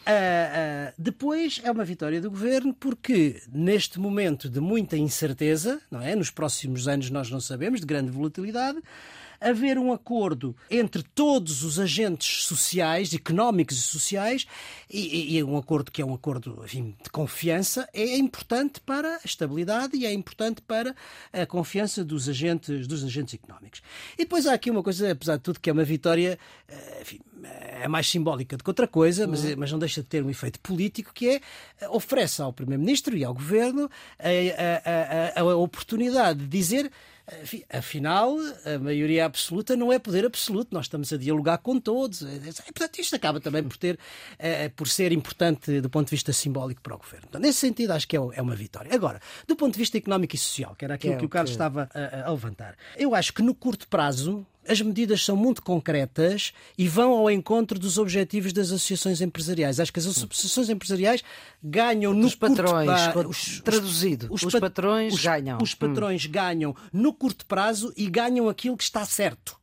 [0.08, 6.00] Uh, uh, depois é uma vitória do governo porque neste momento de muita incerteza, não
[6.00, 6.16] é?
[6.16, 8.80] Nos próximos anos nós não sabemos, de grande volatilidade,
[9.40, 14.46] haver um acordo entre todos os agentes sociais, económicos e sociais,
[14.90, 19.20] e, e um acordo que é um acordo enfim, de confiança, é importante para a
[19.24, 20.94] estabilidade e é importante para
[21.32, 23.82] a confiança dos agentes, dos agentes económicos.
[24.14, 27.20] E depois há aqui uma coisa, apesar de tudo, que é uma vitória eh, enfim,
[27.80, 29.54] é mais simbólica do que outra coisa, mas, uhum.
[29.56, 31.40] mas não deixa de ter um efeito político que é
[31.80, 36.90] eh, oferece ao Primeiro-Ministro e ao Governo a, a, a, a oportunidade de dizer
[37.70, 42.22] Afinal, a maioria absoluta não é poder absoluto, nós estamos a dialogar com todos.
[42.22, 43.98] E, portanto, isto acaba também por, ter,
[44.38, 47.26] eh, por ser importante do ponto de vista simbólico para o governo.
[47.28, 48.94] Então, nesse sentido, acho que é, é uma vitória.
[48.94, 51.28] Agora, do ponto de vista económico e social, que era aquilo que, é que o
[51.28, 51.54] Carlos que...
[51.54, 56.52] estava a, a levantar, eu acho que no curto prazo as medidas são muito concretas
[56.76, 59.80] e vão ao encontro dos objetivos das associações empresariais.
[59.80, 61.24] Acho que as associações empresariais
[61.62, 65.58] ganham no os patrões, curto, os, traduzido, os, os patrões os, ganham.
[65.60, 66.30] Os patrões hum.
[66.30, 69.57] ganham no curto prazo e ganham aquilo que está certo.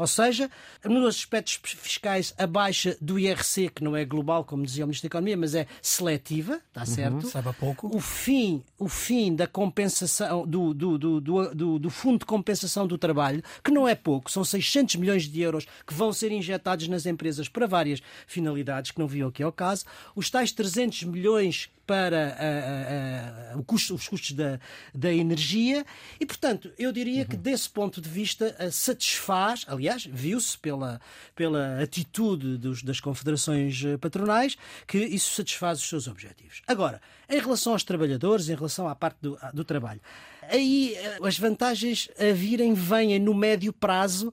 [0.00, 0.50] Ou seja,
[0.82, 5.10] nos aspectos fiscais, a baixa do IRC, que não é global, como dizia o Ministro
[5.10, 7.24] da Economia, mas é seletiva, está uhum, certo?
[7.24, 7.94] Uhum, sabe a pouco.
[7.94, 12.96] O fim, o fim da compensação, do, do, do, do, do Fundo de Compensação do
[12.96, 17.04] Trabalho, que não é pouco, são 600 milhões de euros que vão ser injetados nas
[17.04, 19.84] empresas para várias finalidades, que não viam aqui ao caso.
[20.16, 24.60] Os tais 300 milhões para a, a, a, custo, os custos da,
[24.94, 25.84] da energia
[26.20, 27.28] e, portanto, eu diria uhum.
[27.28, 31.00] que desse ponto de vista satisfaz, aliás, viu-se pela,
[31.34, 36.62] pela atitude dos, das confederações eh, patronais que isso satisfaz os seus objetivos.
[36.64, 40.00] Agora, em relação aos trabalhadores, em relação à parte do, do trabalho,
[40.42, 44.32] aí eh, as vantagens a virem vêm no médio prazo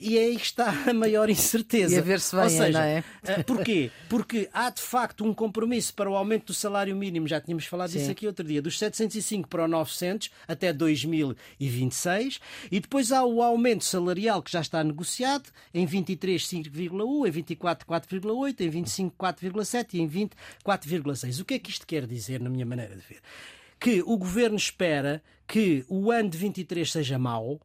[0.00, 1.94] E aí está a maior incerteza.
[1.94, 3.04] E a ver se vem, Ou seja, não é?
[3.24, 3.90] eh, Porquê?
[4.08, 7.90] Porque há de facto um compromisso para o aumento do salário mínimo, já tínhamos falado
[7.90, 13.42] disso aqui outro dia, dos 705 para os 900 até 2026, e depois há o
[13.42, 19.86] aumento salarial que já está negociado em 23 5,1, em 24 4,8, em 25 4,7
[19.94, 20.32] e em 20
[20.64, 21.40] 4,6.
[21.40, 23.20] O que é que isto quer dizer na minha maneira de ver?
[23.78, 27.60] Que o governo espera que o ano de 23 seja mau,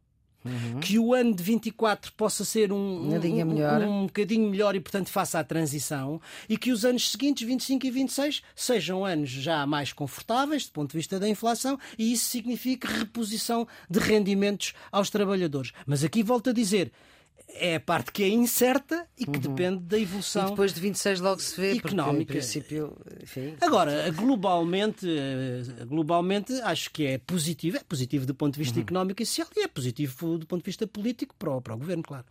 [0.81, 3.81] que o ano de 24 possa ser um, Um um, melhor.
[3.81, 7.91] um bocadinho melhor e, portanto, faça a transição e que os anos seguintes, 25 e
[7.91, 12.87] 26, sejam anos já mais confortáveis do ponto de vista da inflação e isso significa
[12.87, 15.71] reposição de rendimentos aos trabalhadores.
[15.85, 16.91] Mas aqui volto a dizer,
[17.47, 20.49] é a parte que é incerta e que depende da E evolução.
[20.49, 22.33] depois de 26 logo se vê, Económica.
[22.33, 27.77] princípio, enfim, Agora, globalmente, eh, globalmente, acho que é positivo.
[27.77, 30.65] É positivo do ponto de vista económico e social e é positivo do ponto de
[30.65, 32.25] vista político para o, para o governo, claro.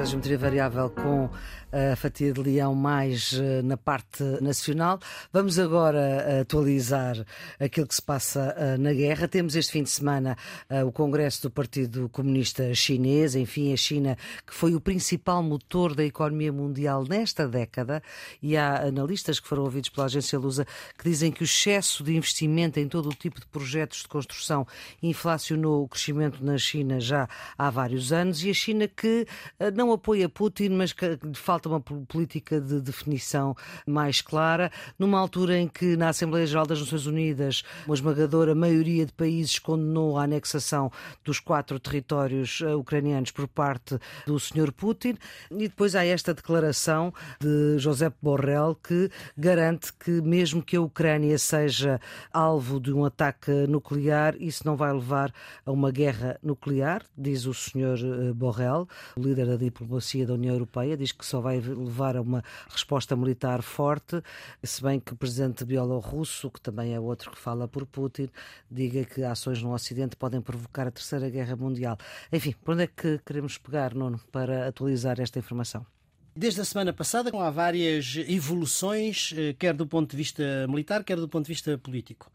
[0.00, 1.28] A geometria variável com
[1.72, 4.98] a fatia de leão mais eh, na parte nacional.
[5.32, 7.16] Vamos agora eh, atualizar
[7.60, 9.28] aquilo que se passa eh, na guerra.
[9.28, 10.36] Temos este fim de semana
[10.70, 15.94] eh, o Congresso do Partido Comunista Chinês, enfim, a China que foi o principal motor
[15.94, 18.02] da economia mundial nesta década
[18.40, 22.16] e há analistas que foram ouvidos pela agência Lusa que dizem que o excesso de
[22.16, 24.66] investimento em todo o tipo de projetos de construção
[25.02, 29.26] inflacionou o crescimento na China já há vários anos e a China que
[29.58, 33.54] eh, não apoia Putin, mas que falta uma po- política de definição
[33.86, 39.06] mais clara, numa altura em que na Assembleia Geral das Nações Unidas uma esmagadora maioria
[39.06, 40.92] de países condenou a anexação
[41.24, 44.72] dos quatro territórios eh, ucranianos por parte do Sr.
[44.72, 45.16] Putin
[45.50, 51.38] e depois há esta declaração de Josep Borrell que garante que mesmo que a Ucrânia
[51.38, 51.98] seja
[52.32, 55.32] alvo de um ataque nuclear, isso não vai levar
[55.64, 57.98] a uma guerra nuclear, diz o Sr.
[58.28, 59.77] eh, Borrell, líder da diplomacia
[60.26, 64.22] da União Europeia, diz que só vai levar a uma resposta militar forte,
[64.62, 68.28] se bem que o presidente bielorrusso, que também é outro que fala por Putin,
[68.70, 71.96] diga que ações no Ocidente podem provocar a Terceira Guerra Mundial.
[72.32, 75.86] Enfim, por onde é que queremos pegar, Nuno, para atualizar esta informação?
[76.36, 81.16] Desde a semana passada há várias evoluções, eh, quer do ponto de vista militar, quer
[81.16, 82.30] do ponto de vista político.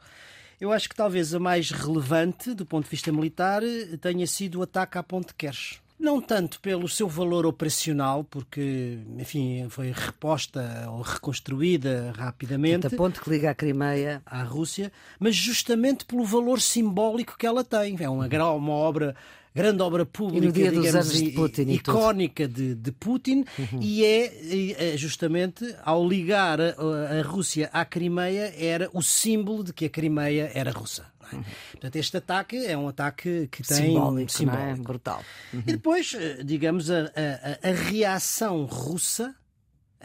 [0.59, 4.59] Eu acho que talvez a mais relevante do ponto de vista militar eh, tenha sido
[4.59, 5.81] o ataque à Ponte Kersh.
[5.99, 13.21] Não tanto pelo seu valor operacional, porque, enfim, foi reposta ou reconstruída rapidamente A ponte
[13.21, 17.95] que liga a Crimeia à Rússia, mas justamente pelo valor simbólico que ela tem.
[17.99, 19.15] É uma, uma obra,
[19.55, 21.61] grande obra pública, digamos, de Putin.
[21.63, 21.71] Uhum.
[21.71, 23.45] icónica de, de Putin,
[23.79, 26.73] e é, e é justamente ao ligar a,
[27.19, 31.05] a Rússia à Crimeia, era o símbolo de que a Crimeia era russa.
[31.31, 31.37] é?
[31.71, 33.93] Portanto, este ataque é um ataque que tem Uhum.
[33.93, 34.33] simbólico, é?
[34.33, 34.83] simbólico.
[34.83, 35.23] Brutal.
[35.53, 39.33] E depois, eh, digamos, a- a- a reação russa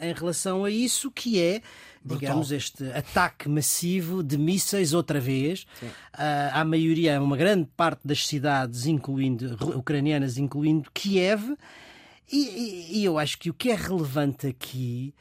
[0.00, 1.60] em relação a isso, que é,
[2.04, 5.66] digamos, este ataque massivo de mísseis outra vez
[6.12, 11.54] ah, à maioria, uma grande parte das cidades, incluindo ucranianas, incluindo Kiev.
[12.30, 15.14] E, e- e eu acho que o que é relevante aqui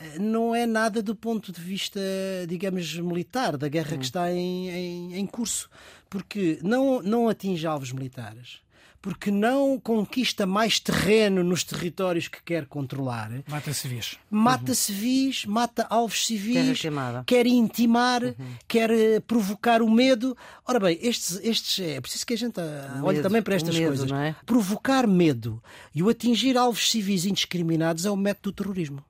[0.00, 2.00] eh, não é nada do ponto de vista,
[2.48, 5.70] digamos, militar, da guerra que está em, em- em curso.
[6.10, 8.58] Porque não, não atinge alvos militares.
[9.00, 13.30] Porque não conquista mais terreno nos territórios que quer controlar.
[13.46, 14.18] Mata civis.
[14.28, 17.22] Mata civis, mata alvos civis, queimada.
[17.24, 18.34] quer intimar,
[18.66, 20.36] quer eh, provocar o medo.
[20.66, 23.74] Ora bem, estes, estes é preciso que a gente ah, olhe medo, também para estas
[23.74, 24.10] medo, coisas.
[24.10, 24.34] não é?
[24.44, 25.62] Provocar medo
[25.94, 29.04] e o atingir alvos civis indiscriminados é o método do terrorismo.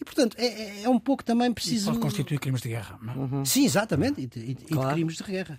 [0.00, 1.86] E, portanto, é, é- é um pouco também preciso.
[1.90, 2.98] Pode constituir crimes de guerra.
[3.02, 3.44] não é?
[3.44, 4.92] Sim, exatamente, e e de- e de Claro.
[4.94, 5.58] crimes de guerra.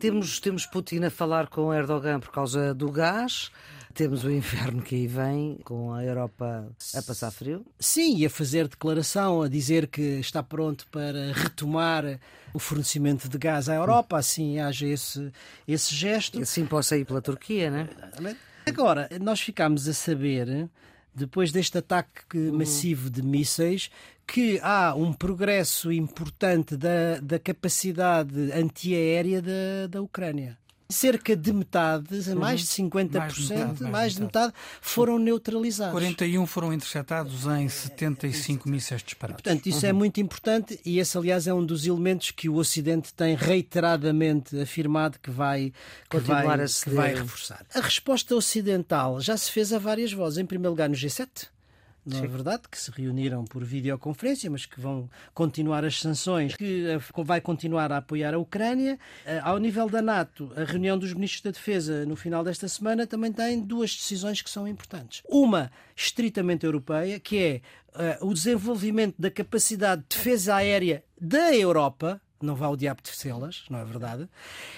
[0.00, 3.50] Temos, temos Putin a falar com Erdogan por causa do gás.
[3.94, 7.64] Temos o inverno que aí vem, com a Europa a passar frio.
[7.80, 12.18] Sim, e a fazer declaração, a dizer que está pronto para retomar
[12.52, 15.32] o fornecimento de gás à Europa, assim haja esse,
[15.66, 16.38] esse gesto.
[16.38, 17.88] E assim possa ir pela Turquia, né?
[18.66, 20.68] Agora, nós ficámos a saber,
[21.16, 23.90] depois deste ataque massivo de mísseis,
[24.26, 30.58] que há um progresso importante da, da capacidade antiaérea da, da Ucrânia.
[30.88, 35.18] Cerca de metade, mais de 50%, Mais de metade, mais mais de de metade, foram
[35.18, 35.92] neutralizados.
[35.92, 39.42] 41 foram interceptados em 75 mísseis disparados.
[39.42, 43.12] Portanto, isso é muito importante e esse, aliás, é um dos elementos que o Ocidente
[43.12, 45.72] tem reiteradamente afirmado que vai,
[46.08, 47.66] que Continuar vai, a que vai reforçar.
[47.74, 50.38] A resposta ocidental já se fez a várias vozes.
[50.38, 51.48] Em primeiro lugar, no G7,
[52.06, 52.62] não é verdade?
[52.70, 57.90] Que se reuniram por videoconferência, mas que vão continuar as sanções, que eh, vai continuar
[57.90, 58.98] a apoiar a Ucrânia.
[59.24, 63.06] Eh, ao nível da NATO, a reunião dos ministros da Defesa no final desta semana
[63.06, 65.22] também tem duas decisões que são importantes.
[65.28, 67.60] Uma estritamente europeia, que é
[68.20, 73.64] uh, o desenvolvimento da capacidade de defesa aérea da Europa, não vá o diabo tecê-las,
[73.68, 74.28] não é verdade?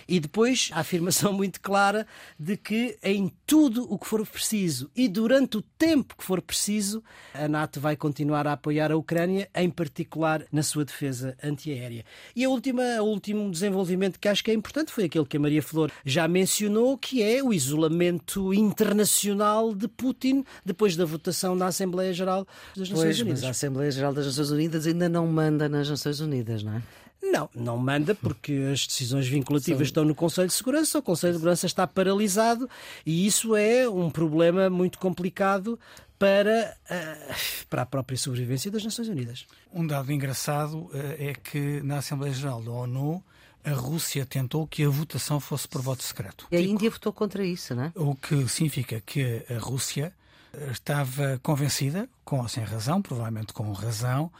[0.08, 2.06] E depois a afirmação muito clara
[2.38, 7.02] de que em tudo o que for preciso e durante o tempo que for preciso,
[7.32, 12.04] a NATO vai continuar a apoiar a Ucrânia, em particular na sua defesa antiaérea.
[12.34, 15.40] E a última, o último desenvolvimento que acho que é importante foi aquele que a
[15.40, 21.66] Maria Flor já mencionou, que é o isolamento internacional de Putin depois da votação na
[21.66, 23.40] Assembleia Geral das Nações pois, Unidas.
[23.40, 26.82] Mas a Assembleia Geral das Nações Unidas ainda não manda nas Nações Unidas, não é?
[27.22, 29.84] Não, não manda porque as decisões vinculativas São...
[29.84, 32.68] estão no Conselho de Segurança, o Conselho de Segurança está paralisado
[33.04, 35.78] e isso é um problema muito complicado
[36.18, 37.34] para, uh,
[37.68, 39.46] para a própria sobrevivência das Nações Unidas.
[39.72, 43.22] Um dado engraçado uh, é que na Assembleia Geral da ONU
[43.64, 46.46] a Rússia tentou que a votação fosse por voto secreto.
[46.50, 47.92] E a Índia votou contra isso, não é?
[47.94, 50.12] O que significa que a Rússia
[50.52, 54.30] eh, estava convencida, com ou sem razão, provavelmente com razão,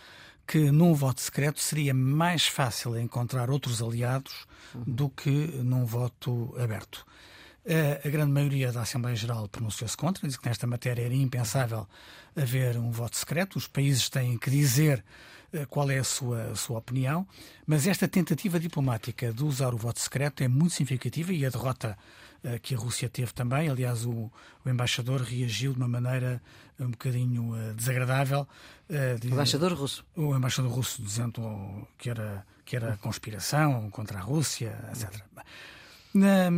[0.49, 7.07] que num voto secreto seria mais fácil encontrar outros aliados do que num voto aberto.
[8.03, 11.87] A grande maioria da Assembleia Geral pronunciou-se contra, disse que nesta matéria era impensável
[12.35, 15.05] haver um voto secreto, os países têm que dizer
[15.69, 17.27] qual é a sua, a sua opinião,
[17.67, 21.97] mas esta tentativa diplomática de usar o voto secreto é muito significativa e a derrota
[22.45, 23.69] uh, que a Rússia teve também.
[23.69, 24.31] Aliás, o,
[24.65, 26.43] o, embaixador reagiu de uma maneira
[26.79, 28.47] um bocadinho uh, desagradável.
[28.89, 30.05] Uh, de, o embaixador russo?
[30.15, 35.23] O embaixador russo dizendo que era, que era conspiração contra a Rússia, etc.
[36.15, 36.51] Na,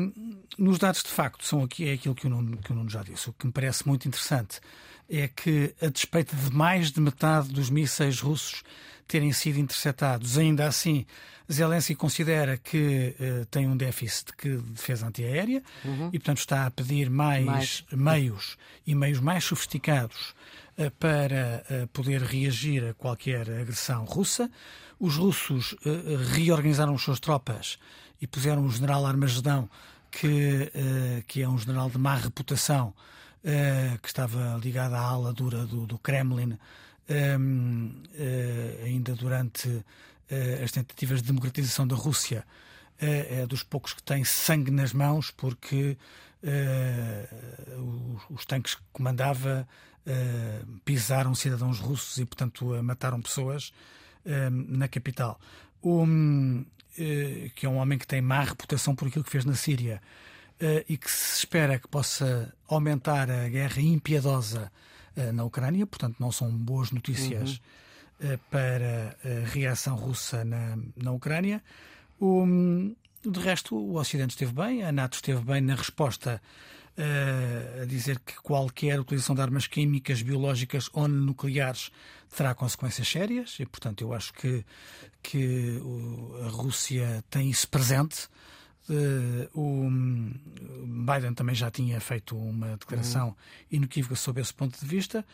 [0.56, 3.02] nos dados de facto, são aqui, é aquilo que o, Nuno, que o Nuno já
[3.02, 3.30] disse.
[3.30, 4.60] O que me parece muito interessante
[5.10, 8.62] é que, a despeito de mais de metade dos mísseis russos
[9.08, 11.04] terem sido interceptados, ainda assim,
[11.52, 16.10] Zelensky considera que uh, tem um déficit de defesa antiaérea uhum.
[16.12, 17.84] e, portanto, está a pedir mais, mais.
[17.90, 20.32] meios e meios mais sofisticados
[20.78, 24.48] uh, para uh, poder reagir a qualquer agressão russa.
[25.00, 25.74] Os russos
[26.34, 27.78] reorganizaram as suas tropas
[28.20, 29.66] e puseram o general Armagedão,
[30.10, 30.70] que,
[31.26, 32.92] que é um general de má reputação,
[34.02, 36.58] que estava ligado à ala dura do, do Kremlin,
[38.84, 39.84] ainda durante
[40.62, 42.44] as tentativas de democratização da Rússia,
[42.98, 45.96] é dos poucos que tem sangue nas mãos, porque
[48.28, 49.66] os, tanques que comandava
[50.84, 53.72] pisaram cidadãos russos e, portanto, mataram pessoas
[54.50, 55.40] na capital.
[55.82, 56.64] Um,
[56.98, 60.02] eh, que é um homem que tem má reputação por aquilo que fez na Síria
[60.02, 60.06] eh,
[60.88, 64.70] e que se espera que possa aumentar a guerra impiedosa
[65.16, 67.60] eh, na Ucrânia, portanto, não são boas notícias
[68.20, 68.38] uhum.
[68.50, 71.62] para a reação russa na, na Ucrânia.
[72.20, 72.44] O,
[73.24, 76.40] de resto, o Ocidente esteve bem, a NATO esteve bem na resposta
[77.80, 81.90] a dizer que qualquer utilização de armas químicas, biológicas ou nucleares
[82.36, 84.64] terá consequências sérias e, portanto, eu acho que,
[85.22, 85.80] que
[86.44, 88.28] a Rússia tem isso presente.
[89.54, 89.88] O
[90.86, 93.34] Biden também já tinha feito uma declaração uhum.
[93.70, 95.24] inequívoca sobre esse ponto de vista.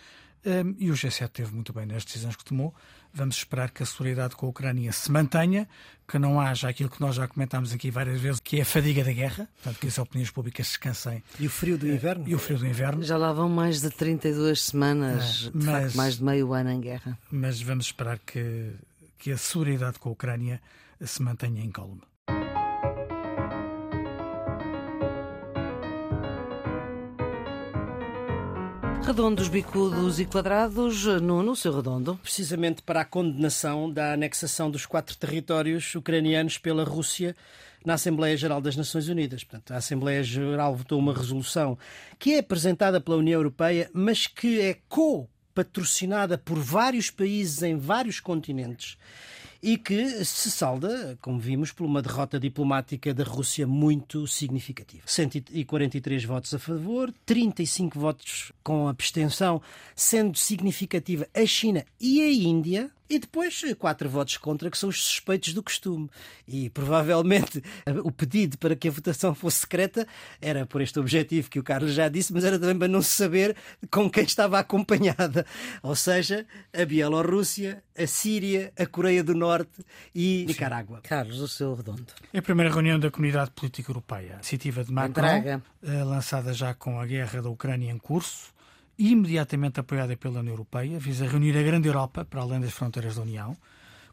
[0.47, 2.73] Um, e o G7 teve muito bem nas decisões que tomou.
[3.12, 5.69] Vamos esperar que a solidariedade com a Ucrânia se mantenha,
[6.07, 9.03] que não haja aquilo que nós já comentámos aqui várias vezes, que é a fadiga
[9.03, 11.21] da guerra, portanto, que as opiniões públicas descansem.
[11.40, 12.29] E o frio do inverno?
[12.29, 13.03] E o frio do inverno.
[13.03, 16.81] Já lá vão mais de 32 semanas, é, mas, facto, mais de meio ano em
[16.81, 17.19] guerra.
[17.29, 18.73] Mas vamos esperar que,
[19.19, 20.62] que a solidariedade com a Ucrânia
[21.01, 21.71] se mantenha em
[29.07, 32.19] Redondos, bicudos e quadrados, Nuno, seu redondo.
[32.25, 37.37] Precisamente para a condenação da anexação dos quatro territórios ucranianos pela Rússia
[37.85, 39.45] na Assembleia Geral das Nações Unidas.
[39.45, 41.79] Portanto, a Assembleia Geral votou uma resolução
[42.19, 48.19] que é apresentada pela União Europeia, mas que é co-patrocinada por vários países em vários
[48.19, 48.99] continentes
[49.66, 55.02] e que se salda, como vimos, por uma derrota diplomática da Rússia muito significativa.
[55.05, 59.61] 143 votos a favor, 35 votos com abstenção,
[59.96, 65.03] sendo significativa a China e a Índia, e depois quatro votos contra, que são os
[65.03, 66.09] suspeitos do costume.
[66.47, 67.62] E provavelmente
[68.05, 70.07] o pedido para que a votação fosse secreta
[70.40, 73.11] era por este objetivo que o Carlos já disse, mas era também para não se
[73.11, 73.57] saber
[73.90, 75.47] com quem estava acompanhada.
[75.83, 79.85] Ou seja, a Bielorrússia, a Síria, a Coreia do Norte
[80.15, 81.00] e Nicarágua.
[81.02, 82.07] Carlos, o seu redondo.
[82.33, 85.61] É a primeira reunião da Comunidade Política Europeia, iniciativa de Macron, eh,
[86.04, 88.56] lançada já com a guerra da Ucrânia em curso
[88.99, 93.23] imediatamente apoiada pela União Europeia, visa reunir a grande Europa para além das fronteiras da
[93.23, 93.57] União,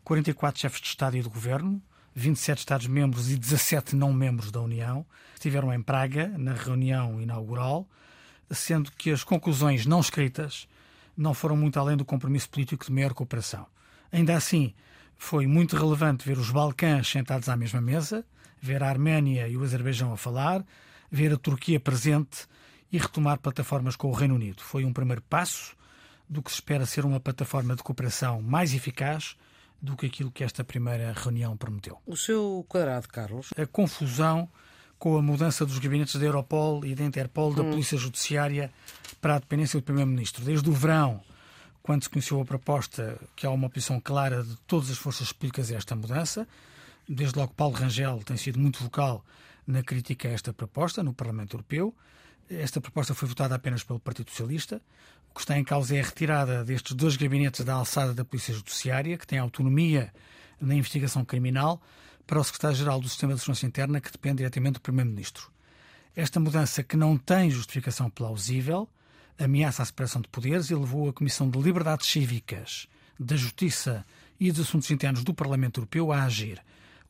[0.04, 1.82] 44 chefes de Estado e de Governo,
[2.16, 7.88] 27 Estados-membros e 17 não-membros da União, estiveram em Praga na reunião inaugural,
[8.52, 10.68] sendo que as conclusões não escritas
[11.16, 13.66] não foram muito além do compromisso político de maior cooperação.
[14.12, 14.74] Ainda assim,
[15.16, 18.26] foi muito relevante ver os Balcãs sentados à mesma mesa,
[18.62, 20.64] ver a Arménia e o Azerbaijão a falar,
[21.10, 22.48] ver a Turquia presente
[22.94, 24.62] e retomar plataformas com o Reino Unido.
[24.62, 25.76] Foi um primeiro passo
[26.30, 29.36] do que se espera ser uma plataforma de cooperação mais eficaz
[29.82, 31.98] do que aquilo que esta primeira reunião prometeu.
[32.06, 33.50] O seu quadrado, Carlos?
[33.58, 34.48] A confusão
[35.00, 37.72] com a mudança dos gabinetes da Europol e da Interpol, da hum.
[37.72, 38.72] Polícia Judiciária,
[39.20, 40.46] para a dependência do Primeiro-Ministro.
[40.46, 41.20] Desde o verão,
[41.82, 45.72] quando se conheceu a proposta, que há uma oposição clara de todas as forças políticas
[45.72, 46.48] a esta mudança,
[47.10, 49.26] desde logo Paulo Rangel tem sido muito vocal
[49.66, 51.94] na crítica a esta proposta no Parlamento Europeu.
[52.50, 54.82] Esta proposta foi votada apenas pelo Partido Socialista.
[55.32, 58.54] O que está em causa é a retirada destes dois gabinetes da alçada da Polícia
[58.54, 60.14] Judiciária, que tem autonomia
[60.60, 61.82] na investigação criminal,
[62.28, 65.52] para o Secretário-Geral do Sistema de Segurança Interna, que depende diretamente do Primeiro-Ministro.
[66.16, 68.88] Esta mudança, que não tem justificação plausível,
[69.38, 72.88] ameaça a separação de poderes e levou a Comissão de Liberdades Cívicas,
[73.20, 74.06] da Justiça
[74.40, 76.64] e dos Assuntos Internos do Parlamento Europeu a agir.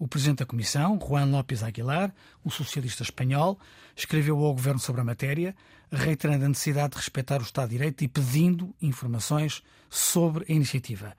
[0.03, 3.57] O Presidente da Comissão, Juan López Aguilar, o socialista espanhol,
[3.95, 5.55] escreveu ao Governo sobre a matéria,
[5.89, 11.15] reiterando a necessidade de respeitar o Estado de Direito e pedindo informações sobre a iniciativa.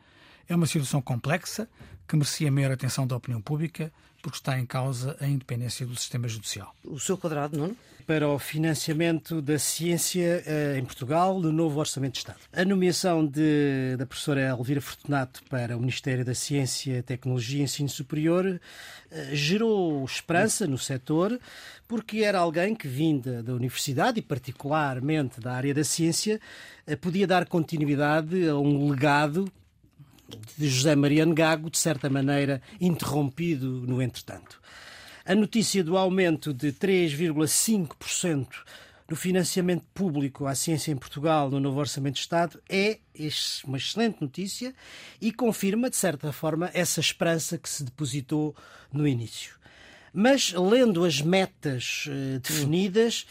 [0.46, 1.66] É uma situação complexa
[2.06, 6.28] que merecia maior atenção da opinião pública, porque está em causa a independência do sistema
[6.28, 6.76] judicial.
[6.84, 7.74] O seu quadrado, não?
[8.06, 12.38] Para o financiamento da ciência eh, em Portugal no novo Orçamento de Estado.
[12.52, 17.88] A nomeação de, da professora Elvira Fortunato para o Ministério da Ciência, Tecnologia e Ensino
[17.88, 18.60] Superior
[19.10, 21.40] eh, gerou esperança no setor,
[21.88, 26.38] porque era alguém que, vinda da universidade e particularmente da área da ciência,
[26.86, 29.50] eh, podia dar continuidade a um legado
[30.58, 34.60] de José Mariano Gago, de certa maneira interrompido no entretanto.
[35.26, 38.46] A notícia do aumento de 3,5%
[39.08, 42.98] no financiamento público à ciência em Portugal no novo Orçamento de Estado é
[43.64, 44.74] uma excelente notícia
[45.22, 48.54] e confirma, de certa forma, essa esperança que se depositou
[48.92, 49.56] no início.
[50.12, 53.26] Mas, lendo as metas uh, definidas.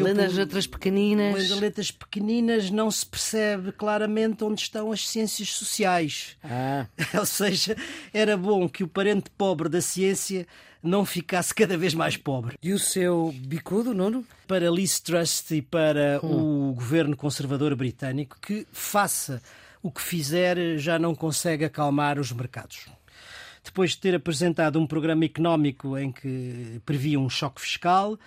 [0.00, 1.50] As letras pequeninas.
[1.50, 6.36] Letras pequeninas não se percebe claramente onde estão as ciências sociais.
[6.42, 6.86] Ah.
[7.18, 7.76] Ou seja,
[8.12, 10.46] era bom que o parente pobre da ciência
[10.82, 12.58] não ficasse cada vez mais pobre.
[12.62, 14.24] E o seu bicudo, Nuno?
[14.46, 16.70] Para Liz Trust e para hum.
[16.70, 19.40] o governo conservador britânico, que faça
[19.82, 22.86] o que fizer, já não consegue acalmar os mercados
[23.64, 28.18] depois de ter apresentado um programa económico em que previa um choque fiscal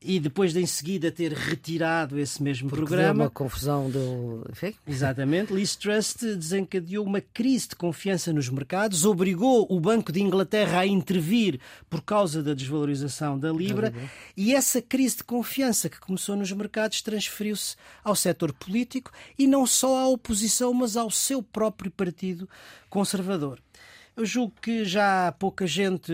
[0.00, 3.24] e depois de em seguida ter retirado esse mesmo Porque programa.
[3.24, 4.44] uma confusão do.
[4.50, 4.74] Enfim.
[4.86, 5.52] Exatamente.
[5.52, 10.86] Liz Trust desencadeou uma crise de confiança nos mercados, obrigou o Banco de Inglaterra a
[10.86, 14.12] intervir por causa da desvalorização da Libra, da Libra.
[14.36, 19.66] e essa crise de confiança que começou nos mercados transferiu-se ao setor político e não
[19.66, 22.48] só à oposição, mas ao seu próprio partido
[22.88, 23.60] conservador.
[24.16, 26.10] Eu julgo que já pouca gente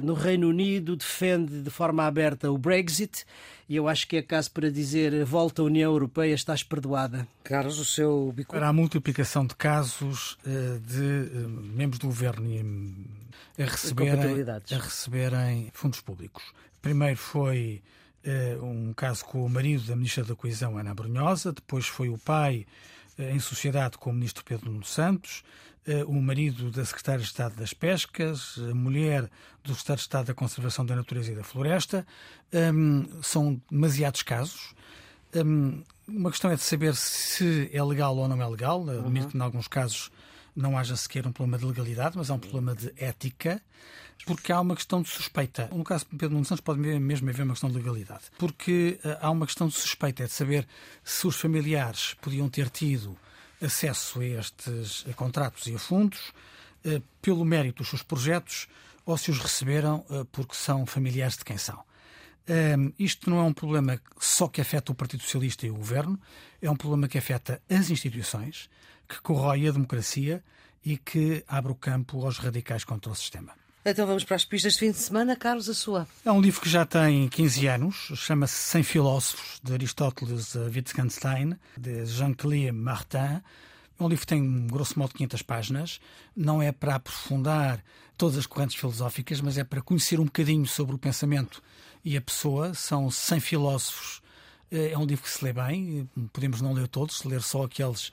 [0.00, 3.24] no Reino Unido defende de forma aberta o Brexit
[3.68, 7.26] e eu acho que é caso para dizer volta à União Europeia, estás perdoada.
[7.42, 8.52] Carlos, o seu bico...
[8.54, 12.46] Para a multiplicação de casos eh, de eh, membros do governo
[13.58, 16.44] a receberem, a receberem fundos públicos.
[16.80, 17.82] Primeiro foi
[18.22, 22.18] eh, um caso com o marido da Ministra da Coesão, Ana Brunhosa, depois foi o
[22.18, 22.64] pai
[23.18, 25.71] em sociedade com o Ministro Pedro Nuno Santos, eh,
[26.06, 29.28] o marido da Secretária de Estado das Pescas, a mulher
[29.64, 32.06] do Secretário de Estado da Conservação da Natureza e da Floresta.
[32.52, 34.74] Um, são demasiados casos.
[35.34, 38.88] Um, uma questão é de saber se é legal ou não é legal.
[38.88, 39.30] Admito uhum.
[39.30, 40.10] que, em alguns casos,
[40.54, 43.60] não haja sequer um problema de legalidade, mas há um problema de ética,
[44.26, 45.68] porque há uma questão de suspeita.
[45.72, 49.16] No caso de Pedro Nuno Santos pode mesmo haver uma questão de legalidade, porque uh,
[49.20, 50.66] há uma questão de suspeita, é de saber
[51.02, 53.16] se os familiares podiam ter tido
[53.62, 56.32] acesso a estes a contratos e a fundos
[56.84, 58.68] eh, pelo mérito dos seus projetos
[59.06, 61.82] ou se os receberam eh, porque são familiares de quem são.
[62.48, 66.20] Um, isto não é um problema só que afeta o Partido Socialista e o Governo,
[66.60, 68.68] é um problema que afeta as instituições,
[69.08, 70.42] que corrói a democracia
[70.84, 73.61] e que abre o campo aos radicais contra o sistema.
[73.84, 75.34] Então vamos para as pistas de fim de semana.
[75.34, 76.06] Carlos, a sua.
[76.24, 82.06] É um livro que já tem 15 anos, chama-se Sem Filósofos, de Aristóteles Wittgenstein, de
[82.06, 83.16] Jean-Claude Martin.
[83.16, 83.42] É
[83.98, 86.00] um livro que tem, grosso modo, 500 páginas.
[86.36, 87.82] Não é para aprofundar
[88.16, 91.60] todas as correntes filosóficas, mas é para conhecer um bocadinho sobre o pensamento
[92.04, 92.74] e a pessoa.
[92.74, 94.22] São 100 filósofos
[94.70, 98.10] É um livro que se lê bem, podemos não ler todos, ler só aqueles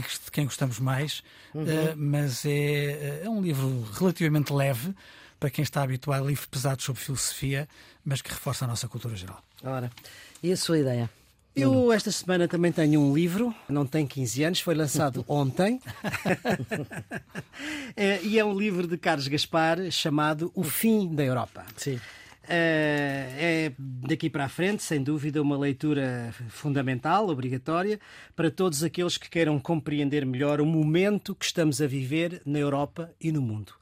[0.00, 1.22] de, quem gostamos mais,
[1.54, 1.64] uhum.
[1.96, 4.94] mas é, é um livro relativamente leve
[5.38, 7.68] para quem está habituado a livros pesados sobre filosofia,
[8.04, 9.42] mas que reforça a nossa cultura geral.
[9.62, 9.90] Ora,
[10.42, 11.10] e a sua ideia?
[11.56, 15.80] Eu esta semana também tenho um livro, não tem 15 anos, foi lançado ontem.
[17.96, 21.64] é, e é um livro de Carlos Gaspar chamado O Fim da Europa.
[21.76, 22.00] Sim.
[22.48, 27.98] É, é daqui para a frente, sem dúvida, uma leitura fundamental, obrigatória,
[28.36, 33.10] para todos aqueles que queiram compreender melhor o momento que estamos a viver na Europa
[33.20, 33.72] e no mundo.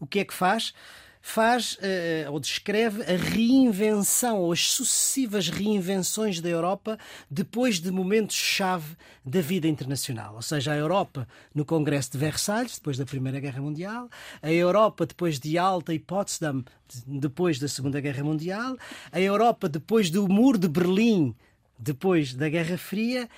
[0.00, 0.72] O que é que faz?
[1.20, 6.98] Faz uh, ou descreve a reinvenção ou as sucessivas reinvenções da Europa
[7.30, 10.34] depois de momentos-chave da vida internacional.
[10.34, 14.08] Ou seja, a Europa no Congresso de Versalhes, depois da Primeira Guerra Mundial,
[14.42, 16.64] a Europa depois de Alta e Potsdam,
[17.06, 18.76] depois da Segunda Guerra Mundial,
[19.12, 21.34] a Europa depois do Muro de Berlim,
[21.78, 23.28] depois da Guerra Fria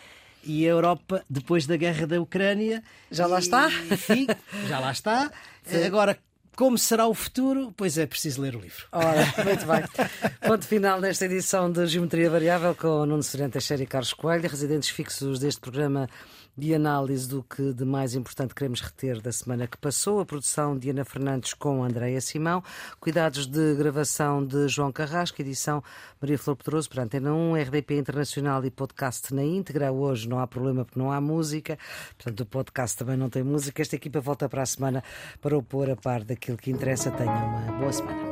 [0.44, 2.82] e a Europa depois da guerra da Ucrânia.
[3.10, 3.68] Já lá está?
[3.68, 4.26] Enfim,
[4.68, 5.30] já lá está.
[5.64, 5.84] Sim.
[5.84, 6.18] Agora,
[6.56, 7.72] como será o futuro?
[7.76, 8.86] Pois é, preciso ler o livro.
[8.92, 9.84] Ora, muito bem.
[10.46, 14.90] Ponto final nesta edição de Geometria Variável com Nuno Serena Teixeira e Carlos Coelho, residentes
[14.90, 16.08] fixos deste programa
[16.60, 20.20] de análise do que de mais importante queremos reter da semana que passou.
[20.20, 22.62] A produção de Ana Fernandes com Andréia Simão,
[23.00, 25.82] cuidados de gravação de João Carrasco, edição
[26.20, 29.90] Maria Flor Pedroso para Antena 1, RDP Internacional e podcast na íntegra.
[29.90, 31.78] Hoje não há problema porque não há música,
[32.18, 33.80] portanto o podcast também não tem música.
[33.80, 35.02] Esta equipa volta para a semana
[35.40, 37.10] para o pôr a par daquilo que interessa.
[37.10, 38.29] Tenha uma boa semana.